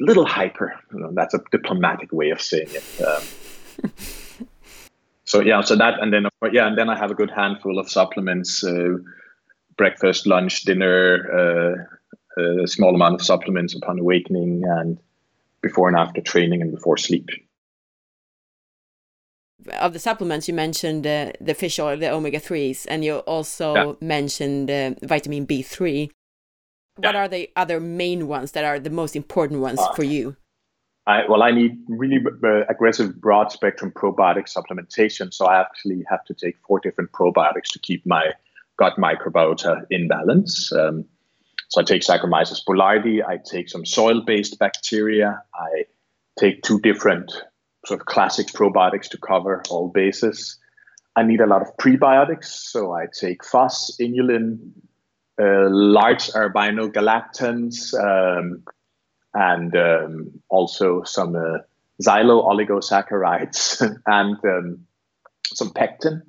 [0.00, 0.74] little hyper.
[0.92, 3.02] You know, that's a diplomatic way of saying it.
[3.04, 3.22] Um,
[5.24, 7.88] so yeah, so that and then yeah, and then I have a good handful of
[7.88, 8.96] supplements: uh,
[9.76, 11.86] breakfast, lunch, dinner,
[12.36, 14.98] uh, a small amount of supplements upon awakening, and
[15.62, 17.30] before and after training and before sleep.
[19.80, 23.74] Of the supplements, you mentioned uh, the fish oil, the omega threes, and you also
[23.74, 23.92] yeah.
[24.00, 26.10] mentioned uh, vitamin B three.
[26.96, 30.36] What are the other main ones that are the most important ones uh, for you?
[31.06, 35.32] I, well, I need really uh, aggressive broad spectrum probiotic supplementation.
[35.32, 38.32] So I actually have to take four different probiotics to keep my
[38.78, 40.72] gut microbiota in balance.
[40.72, 41.04] Um,
[41.68, 45.86] so I take Saccharomyces boulardii, I take some soil based bacteria, I
[46.38, 47.32] take two different
[47.86, 50.58] sort of classic probiotics to cover all bases.
[51.16, 52.44] I need a lot of prebiotics.
[52.44, 54.70] So I take FOS, inulin,
[55.40, 57.92] uh, larch galactans.
[57.94, 58.62] Um,
[59.34, 61.58] and um, also some uh,
[62.02, 64.86] xylo oligosaccharides and um,
[65.54, 66.22] some pectin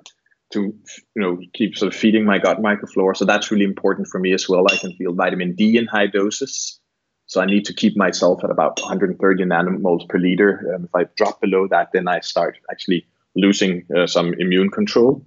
[0.52, 3.18] to you know keep sort of feeding my gut microflora.
[3.18, 4.66] So that's really important for me as well.
[4.70, 6.80] I can feel vitamin D in high doses.
[7.28, 10.76] So I need to keep myself at about 130 nanomoles per liter.
[10.76, 13.06] Um, if I drop below that, then I start actually
[13.36, 15.24] losing uh, some immune control.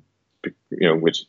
[0.71, 1.25] You know, which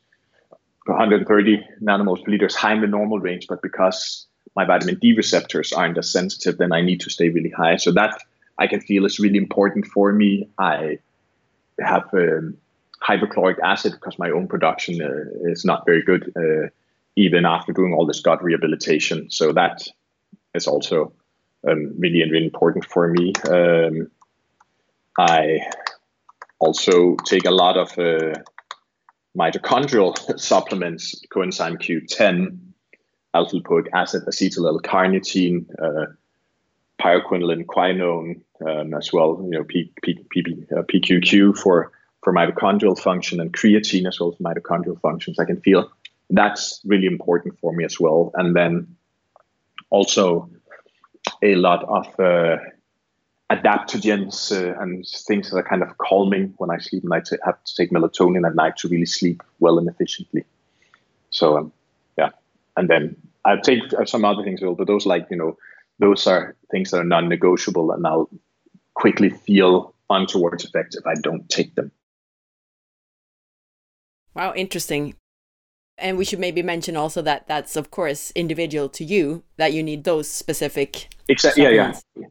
[0.86, 5.13] 130 nanomoles per liter is high in the normal range, but because my vitamin D
[5.13, 7.77] receptors aren't as sensitive, then I need to stay really high.
[7.77, 8.21] So that
[8.58, 10.49] I can feel is really important for me.
[10.58, 10.99] I
[11.80, 12.58] have um,
[13.63, 16.69] acid because my own production uh, is not very good, uh,
[17.15, 19.30] even after doing all this gut rehabilitation.
[19.30, 19.88] So that
[20.58, 21.13] is also
[21.67, 23.34] um, really, really important for me.
[23.50, 24.12] Um,
[25.17, 25.60] I
[26.60, 28.34] also take a lot of uh,
[29.38, 32.58] mitochondrial supplements, coenzyme Q10,
[33.34, 36.08] alpha lipoic acid, acetyl L-carnitine, uh,
[37.00, 39.39] pyrroloquinoline, quinone, um, as well.
[39.43, 41.91] You know, P, P, P, uh, PQQ for
[42.24, 45.39] for mitochondrial function and creatine as well mitochondrial functions.
[45.39, 45.89] I can feel
[46.30, 48.32] that's really important for me as well.
[48.36, 48.96] And then
[49.89, 50.50] also
[51.43, 52.58] a lot of uh,
[53.52, 57.04] adaptogens uh, and things that are kind of calming when I sleep.
[57.04, 60.45] And I t- have to take melatonin at night to really sleep well and efficiently.
[61.30, 61.71] So um,
[62.17, 62.30] yeah,
[62.76, 65.58] and then I take some other things, well, but those like you know,
[66.00, 68.30] those are things that are non-negotiable, and I'll
[68.93, 71.91] quickly feel untoward effects if I don't take them.
[74.34, 75.15] Wow, interesting.
[75.98, 79.82] And we should maybe mention also that that's of course individual to you that you
[79.82, 81.10] need those specific.
[81.28, 81.64] Exactly.
[81.64, 82.26] Yeah, yeah.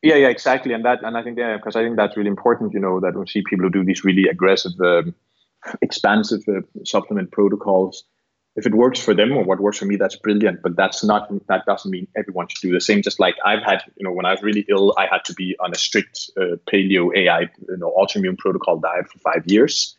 [0.00, 2.72] Yeah, yeah, exactly, and that, and I think, yeah, because I think that's really important.
[2.72, 5.12] You know, that we see people who do these really aggressive, um,
[5.82, 8.04] expansive uh, supplement protocols,
[8.58, 10.62] if it works for them or what works for me, that's brilliant.
[10.62, 13.02] But that's not that doesn't mean everyone should do the same.
[13.02, 15.56] Just like I've had, you know, when I was really ill, I had to be
[15.60, 19.96] on a strict uh, paleo AI, you know, autoimmune protocol diet for five years.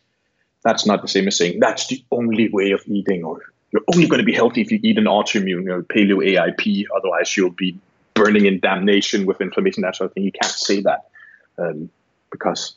[0.62, 4.06] That's not the same as saying that's the only way of eating, or you're only
[4.06, 6.86] going to be healthy if you eat an autoimmune, know, paleo AIP.
[6.94, 7.78] Otherwise, you'll be
[8.14, 10.24] burning in damnation with inflammation, that sort of thing.
[10.24, 11.08] You can't say that
[11.58, 11.88] um,
[12.30, 12.74] because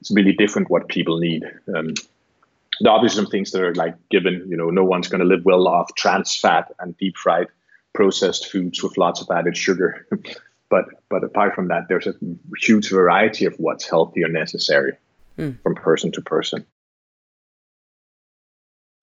[0.00, 1.44] it's really different what people need.
[1.74, 1.94] Um,
[2.80, 5.26] there are obviously some things that are like given, you know, no one's going to
[5.26, 7.46] live well off trans fat and deep fried
[7.92, 10.06] processed foods with lots of added sugar.
[10.68, 12.14] but but apart from that, there's a
[12.60, 14.94] huge variety of what's healthy or necessary
[15.38, 15.56] mm.
[15.62, 16.66] from person to person.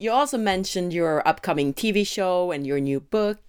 [0.02, 3.40] You also mentioned your upcoming TV show and your new book.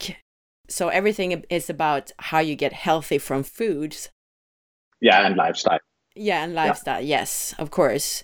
[0.68, 4.10] So everything is about how you get healthy from foods.
[5.00, 5.80] Yeah, and lifestyle.
[6.14, 7.00] Yeah, and lifestyle.
[7.00, 7.20] Yeah.
[7.20, 8.22] Yes, of course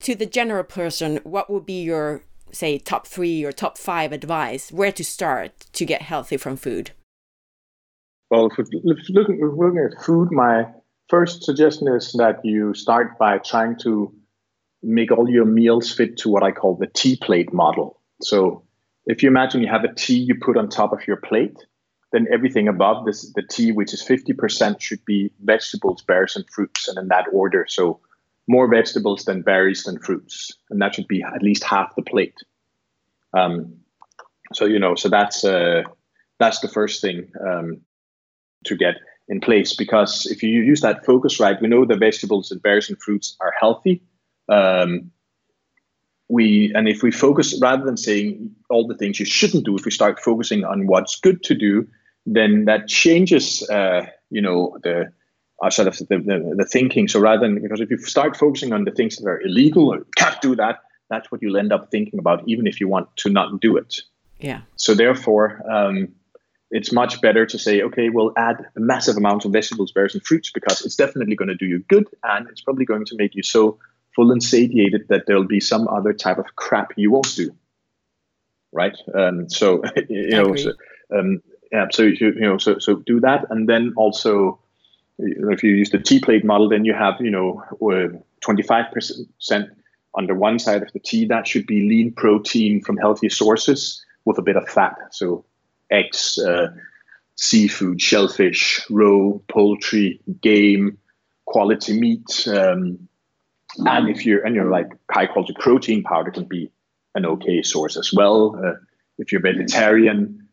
[0.00, 2.22] to the general person, what would be your,
[2.52, 6.90] say, top three or top five advice where to start to get healthy from food?
[8.30, 10.66] Well, looking, looking at food, my
[11.08, 14.12] first suggestion is that you start by trying to
[14.86, 18.00] make all your meals fit to what I call the tea plate model.
[18.22, 18.62] So
[19.06, 21.66] if you imagine you have a tea you put on top of your plate,
[22.12, 26.88] then everything above this, the tea, which is 50%, should be vegetables, berries, and fruits,
[26.88, 27.66] and in that order.
[27.68, 28.00] So
[28.46, 32.36] more vegetables than berries than fruits, and that should be at least half the plate.
[33.36, 33.74] Um,
[34.52, 35.82] so you know, so that's uh,
[36.38, 37.80] that's the first thing um,
[38.64, 38.94] to get
[39.28, 42.88] in place because if you use that focus right, we know the vegetables and berries
[42.88, 44.00] and fruits are healthy.
[44.48, 45.10] Um,
[46.28, 49.84] we and if we focus rather than saying all the things you shouldn't do, if
[49.84, 51.86] we start focusing on what's good to do,
[52.24, 55.12] then that changes, uh, you know, the
[55.62, 57.08] are sort of the, the, the, thinking.
[57.08, 60.04] So rather than because if you start focusing on the things that are illegal or
[60.16, 63.30] can't do that, that's what you'll end up thinking about, even if you want to
[63.30, 64.00] not do it.
[64.38, 64.62] Yeah.
[64.74, 66.08] So therefore, um,
[66.70, 70.22] it's much better to say, okay, we'll add a massive amount of vegetables, berries, and
[70.22, 73.34] fruits because it's definitely going to do you good, and it's probably going to make
[73.34, 73.78] you so
[74.16, 77.54] full and satiated that there'll be some other type of crap you won't do.
[78.72, 78.96] Right.
[79.14, 80.72] Um, so you know, so,
[81.16, 81.86] um, yeah.
[81.92, 84.58] So you, you know, so so do that, and then also,
[85.18, 87.62] if you use the T plate model, then you have you know,
[88.40, 89.70] twenty five percent
[90.14, 91.26] on the one side of the T.
[91.26, 94.96] That should be lean protein from healthy sources with a bit of fat.
[95.10, 95.44] So
[95.90, 96.68] eggs, uh,
[97.36, 100.98] seafood, shellfish, roe, poultry, game,
[101.44, 102.46] quality meat.
[102.48, 103.08] Um,
[103.78, 106.70] and if you're and you're like high quality protein powder can be
[107.14, 108.60] an okay source as well.
[108.64, 108.74] Uh,
[109.18, 110.46] if you're vegetarian,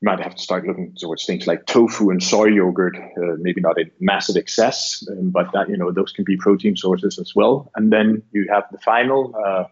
[0.00, 2.96] you might have to start looking towards things like tofu and soy yogurt.
[2.96, 6.76] Uh, maybe not in massive excess, um, but that you know those can be protein
[6.76, 7.70] sources as well.
[7.76, 9.64] And then you have the final uh,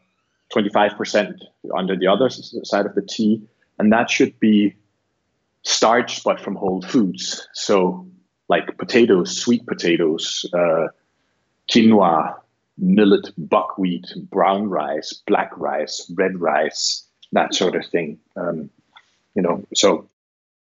[0.55, 1.35] 25%
[1.77, 3.43] under the other side of the T,
[3.79, 4.75] and that should be
[5.63, 7.49] starch, but from whole foods.
[7.55, 8.07] So
[8.49, 10.89] like potatoes, sweet potatoes, uh,
[11.71, 12.35] quinoa,
[12.81, 18.19] millet, buckwheat, brown rice, black rice, red rice, that sort of thing.
[18.37, 18.71] Um,
[19.35, 20.09] you know, so.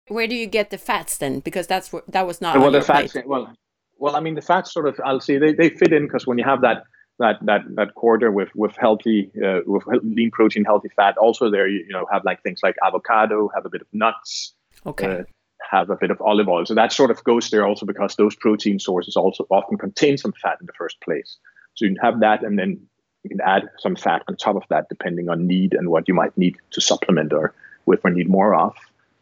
[0.07, 1.39] Where do you get the fats then?
[1.39, 2.59] Because that's that was not.
[2.59, 3.14] Well, the fats.
[3.14, 3.28] Plate.
[3.28, 3.53] Well,
[3.97, 4.99] well, I mean, the fats sort of.
[5.05, 6.84] I'll say they, they fit in because when you have that
[7.20, 11.18] that that that quarter with with healthy uh, with lean protein, healthy fat.
[11.18, 14.53] Also, there you, you know have like things like avocado, have a bit of nuts.
[14.86, 15.20] Okay.
[15.20, 15.24] Uh,
[15.70, 16.66] have a bit of olive oil.
[16.66, 20.34] So that sort of goes there also because those protein sources also often contain some
[20.41, 21.38] fat in the first place.
[21.76, 22.88] So you have that and then
[23.24, 26.13] you can add some fat on top of that depending on need and what you
[26.13, 27.53] might need to supplement or
[27.86, 28.76] with or need more of.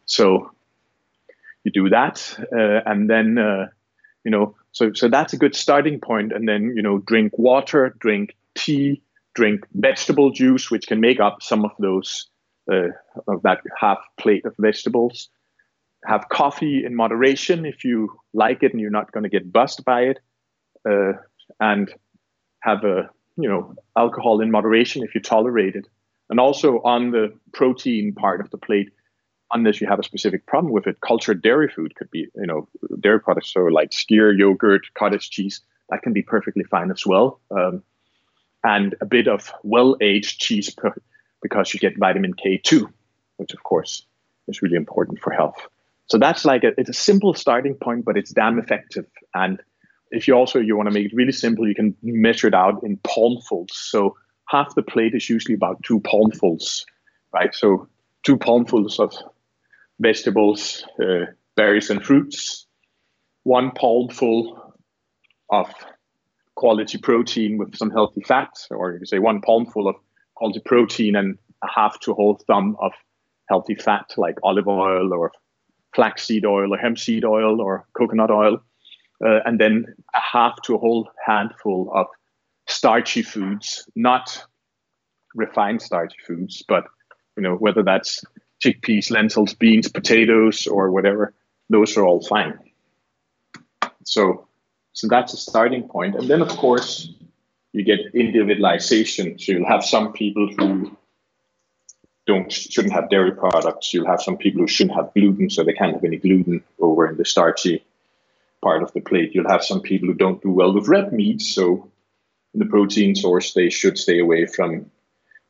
[0.06, 0.50] So
[1.64, 3.68] you do that uh, and then uh,
[4.24, 7.94] you know so so that's a good starting point and then you know drink water,
[7.98, 9.02] drink tea,
[9.34, 12.26] drink vegetable juice which can make up some of those
[12.70, 12.88] uh,
[13.28, 15.28] of that half plate of vegetables
[16.04, 19.84] have coffee in moderation if you like it and you're not going to get buzzed
[19.84, 20.18] by it,
[20.88, 21.12] uh,
[21.58, 21.92] and
[22.60, 25.86] have a you know alcohol in moderation if you tolerate it.
[26.28, 28.92] And also on the protein part of the plate,
[29.52, 32.68] unless you have a specific problem with it, cultured dairy food could be you know
[33.00, 37.40] dairy products so like skyr, yogurt, cottage cheese that can be perfectly fine as well.
[37.50, 37.82] Um,
[38.62, 40.76] and a bit of well-aged cheese
[41.42, 42.88] because you get vitamin K two,
[43.38, 44.06] which of course
[44.48, 45.56] is really important for health.
[46.06, 49.06] So that's like a, it's a simple starting point, but it's damn effective.
[49.34, 49.60] And
[50.10, 52.82] if you also you want to make it really simple, you can measure it out
[52.82, 53.70] in palmfuls.
[53.70, 54.16] So
[54.48, 56.84] half the plate is usually about two palmfuls,
[57.32, 57.54] right?
[57.54, 57.88] So
[58.24, 59.14] two palmfuls of
[60.00, 62.66] vegetables, uh, berries, and fruits.
[63.44, 64.74] One palmful
[65.50, 65.72] of
[66.56, 69.96] quality protein with some healthy fat, or you could say one palmful of
[70.34, 72.92] quality protein and a half to whole thumb of
[73.48, 75.32] healthy fat like olive oil or
[75.94, 78.62] flaxseed oil or hemp seed oil or coconut oil,
[79.24, 82.06] uh, and then a half to a whole handful of
[82.66, 84.44] starchy foods, not
[85.34, 86.84] refined starchy foods, but
[87.36, 88.24] you know whether that's
[88.62, 91.34] chickpeas, lentils, beans, potatoes, or whatever,
[91.68, 92.58] those are all fine.
[94.04, 94.46] So,
[94.92, 97.12] so that's a starting point, and then of course
[97.72, 99.38] you get individualization.
[99.38, 100.96] So you'll have some people who
[102.26, 103.92] don't shouldn't have dairy products.
[103.94, 107.06] You'll have some people who shouldn't have gluten, so they can't have any gluten over
[107.08, 107.84] in the starchy
[108.62, 109.34] part of the plate.
[109.34, 111.90] You'll have some people who don't do well with red meat, so
[112.54, 114.90] the protein source they should stay away from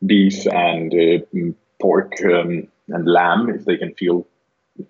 [0.05, 4.27] beef and uh, pork um, and lamb if they can feel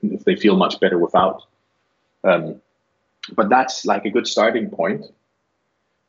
[0.02, 1.42] if they feel much better without.
[2.24, 2.60] Um,
[3.34, 5.04] but that's like a good starting point.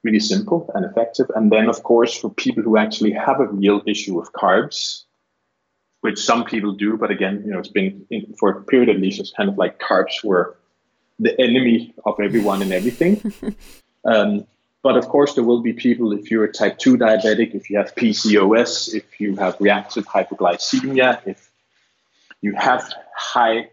[0.03, 1.28] Really simple and effective.
[1.36, 5.03] And then, of course, for people who actually have a real issue with carbs,
[6.01, 6.97] which some people do.
[6.97, 9.57] But again, you know, it's been in, for a period at least, it's kind of
[9.57, 10.57] like carbs were
[11.22, 13.34] the enemy of everyone and everything.
[14.06, 14.46] um,
[14.84, 17.78] but of course, there will be people if you're a type 2 diabetic, if you
[17.78, 21.52] have PCOS, if you have reactive hypoglycemia, if
[22.42, 23.70] you have high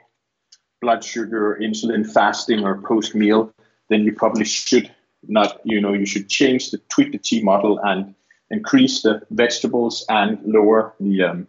[0.82, 3.52] blood sugar, insulin fasting, or post meal,
[3.88, 4.94] then you probably should
[5.26, 8.14] not, you know, you should change the tweak the T model and
[8.50, 11.48] increase the vegetables and lower the um,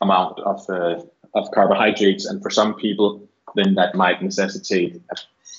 [0.00, 1.02] amount of uh,
[1.34, 5.16] of carbohydrates, and for some people, then that might necessitate a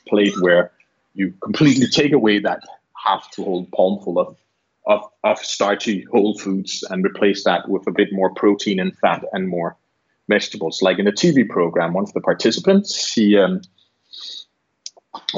[0.07, 0.71] plate where
[1.13, 2.63] you completely take away that
[3.03, 4.36] half to whole palmful of,
[4.88, 9.23] of of starchy whole foods and replace that with a bit more protein and fat
[9.34, 9.77] and more
[10.27, 10.81] vegetables.
[10.81, 13.61] Like in a TV program, one of the participants, he um,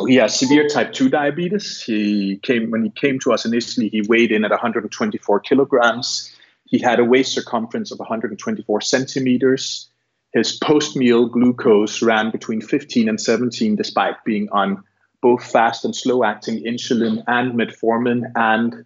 [0.08, 1.84] he has severe type 2 diabetes.
[1.84, 6.32] He came when he came to us initially, he weighed in at 124 kilograms.
[6.66, 9.90] He had a waist circumference of 124 centimeters.
[10.36, 14.84] His post meal glucose ran between 15 and 17, despite being on
[15.22, 18.86] both fast and slow acting insulin and metformin and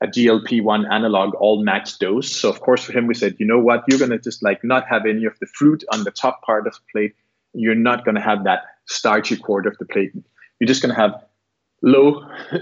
[0.00, 2.28] a GLP-1 analog all max dose.
[2.28, 4.84] So of course for him we said, you know what, you're gonna just like not
[4.88, 7.14] have any of the fruit on the top part of the plate.
[7.54, 10.12] You're not gonna have that starchy quarter of the plate.
[10.58, 11.22] You're just gonna have
[11.82, 12.26] low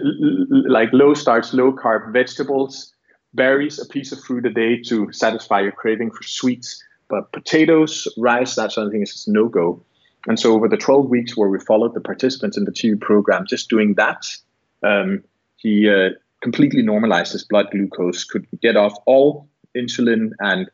[0.50, 2.92] like low starch, low carb vegetables,
[3.32, 6.84] berries, a piece of fruit a day to satisfy your craving for sweets.
[7.08, 9.82] But potatoes, rice, that sort of thing is no go.
[10.26, 13.46] And so over the 12 weeks where we followed the participants in the TU program,
[13.46, 14.26] just doing that,
[14.82, 15.24] um,
[15.56, 16.10] he uh,
[16.42, 20.70] completely normalized his blood glucose, could get off all insulin and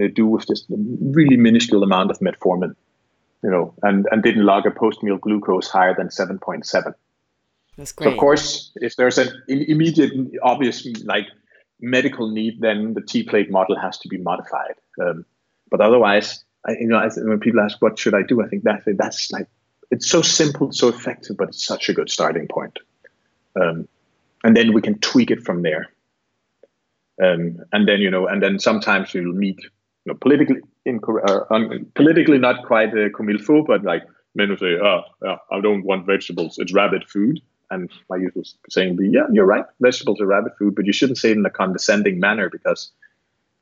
[0.00, 2.74] uh, do with just a really minuscule amount of metformin,
[3.42, 6.94] you know, and, and didn't log a post-meal glucose higher than 7.7.
[7.76, 8.06] That's great.
[8.06, 10.12] So of course, if there's an immediate,
[10.42, 11.26] obvious, like
[11.80, 14.74] medical need, then the T plate model has to be modified.
[15.00, 15.24] Um,
[15.70, 18.82] but otherwise, I, you know, when people ask what should I do, I think that
[18.86, 19.48] that's like
[19.90, 22.78] it's so simple, so effective, but it's such a good starting point.
[23.60, 23.88] Um,
[24.44, 25.88] and then we can tweak it from there.
[27.22, 31.60] Um, and then you know, and then sometimes you'll meet you know, politically incorrect, uh,
[31.94, 34.02] politically not quite uh, comme il faut, but like
[34.34, 37.40] men will say, "Oh, yeah, I don't want vegetables; it's rabbit food."
[37.70, 39.64] And my usual saying be, "Yeah, you're right.
[39.80, 42.92] Vegetables are rabbit food, but you shouldn't say it in a condescending manner because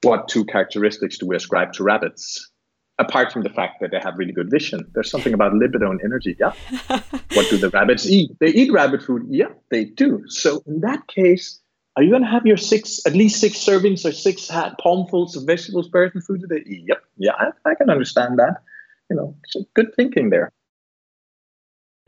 [0.04, 2.50] what two characteristics do we ascribe to rabbits?
[2.98, 6.00] Apart from the fact that they have really good vision, there's something about libido and
[6.04, 6.36] energy.
[6.38, 6.52] Yeah.
[7.32, 8.30] what do the rabbits eat?
[8.38, 9.26] They eat rabbit food.
[9.28, 10.22] Yeah, they do.
[10.28, 11.60] So in that case,
[11.96, 15.44] are you going to have your six, at least six servings or six palmfuls of
[15.44, 16.62] vegetables, berries, and fruit a day?
[16.66, 17.02] Yep.
[17.16, 18.62] Yeah, I, I can understand that.
[19.10, 19.36] You know,
[19.74, 20.52] good thinking there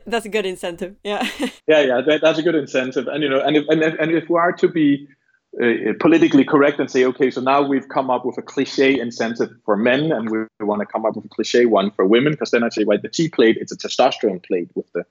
[0.07, 1.27] that's a good incentive yeah
[1.67, 4.11] yeah yeah that, that's a good incentive and you know and if and if, and
[4.11, 5.07] if we are to be
[5.61, 9.49] uh, politically correct and say, okay, so now we've come up with a cliche incentive
[9.65, 12.51] for men, and we want to come up with a cliche one for women, because
[12.51, 15.03] then I say, right, the T plate, it's a testosterone plate with the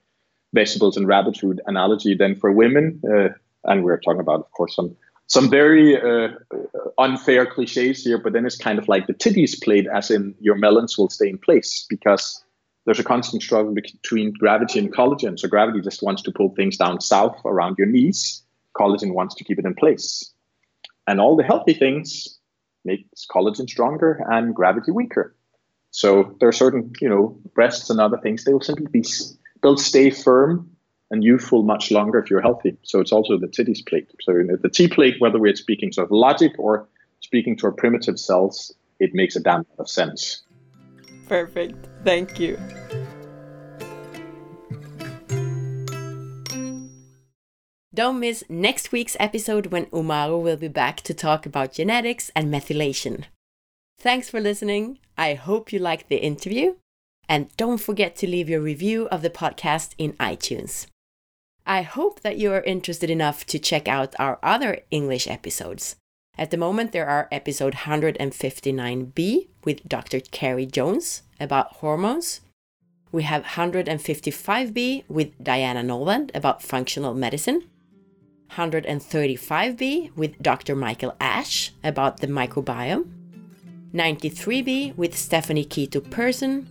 [0.53, 2.15] vegetables and rabbit food analogy.
[2.15, 3.31] Then for women, uh,
[3.65, 4.97] and we're talking about, of course, some
[5.29, 6.29] some very uh,
[6.99, 10.55] unfair cliches here, but then it's kind of like the titties plate, as in your
[10.55, 12.45] melons will stay in place because
[12.85, 15.37] there's a constant struggle between gravity and collagen.
[15.37, 18.45] So gravity just wants to pull things down south around your knees.
[18.79, 20.33] Collagen wants to keep it in place
[21.07, 22.39] and all the healthy things
[22.85, 25.35] makes collagen stronger and gravity weaker.
[25.91, 29.05] So there are certain, you know, breasts and other things, they will simply be,
[29.63, 30.71] they'll stay firm
[31.11, 32.77] and youthful much longer if you're healthy.
[32.83, 34.09] So it's also the titties plate.
[34.23, 36.89] So the T plate, whether we're speaking sort of logic or
[37.21, 40.43] speaking to our primitive cells, it makes a damn lot of sense.
[41.29, 41.89] Perfect.
[42.05, 42.59] Thank you.
[47.97, 52.53] Don't miss next week's episode when Umahro will be back to talk about genetics and
[52.53, 53.25] methylation.
[53.99, 54.99] Thanks for listening.
[55.17, 56.75] I hope you liked the interview.
[57.27, 60.85] And don't forget to leave your review of the podcast in iTunes.
[61.67, 65.97] I hope that you are interested enough to check out our other English episodes.
[66.37, 70.21] At the moment, there are episode 159b with Dr.
[70.21, 72.43] Carrie Jones about hormones.
[73.11, 77.71] We have 155b with Diana Noland about functional medicine.
[78.53, 80.75] 135b with Dr.
[80.77, 83.11] Michael Ash about the microbiome,
[83.95, 86.69] 93b with Stephanie Keto Person,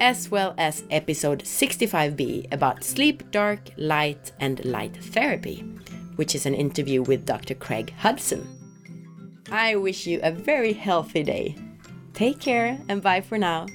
[0.00, 5.60] as well as episode 65b about sleep, dark, light, and light therapy,
[6.16, 7.54] which is an interview with Dr.
[7.54, 8.46] Craig Hudson.
[9.50, 11.56] I wish you a very healthy day.
[12.14, 13.66] Take care and bye for now.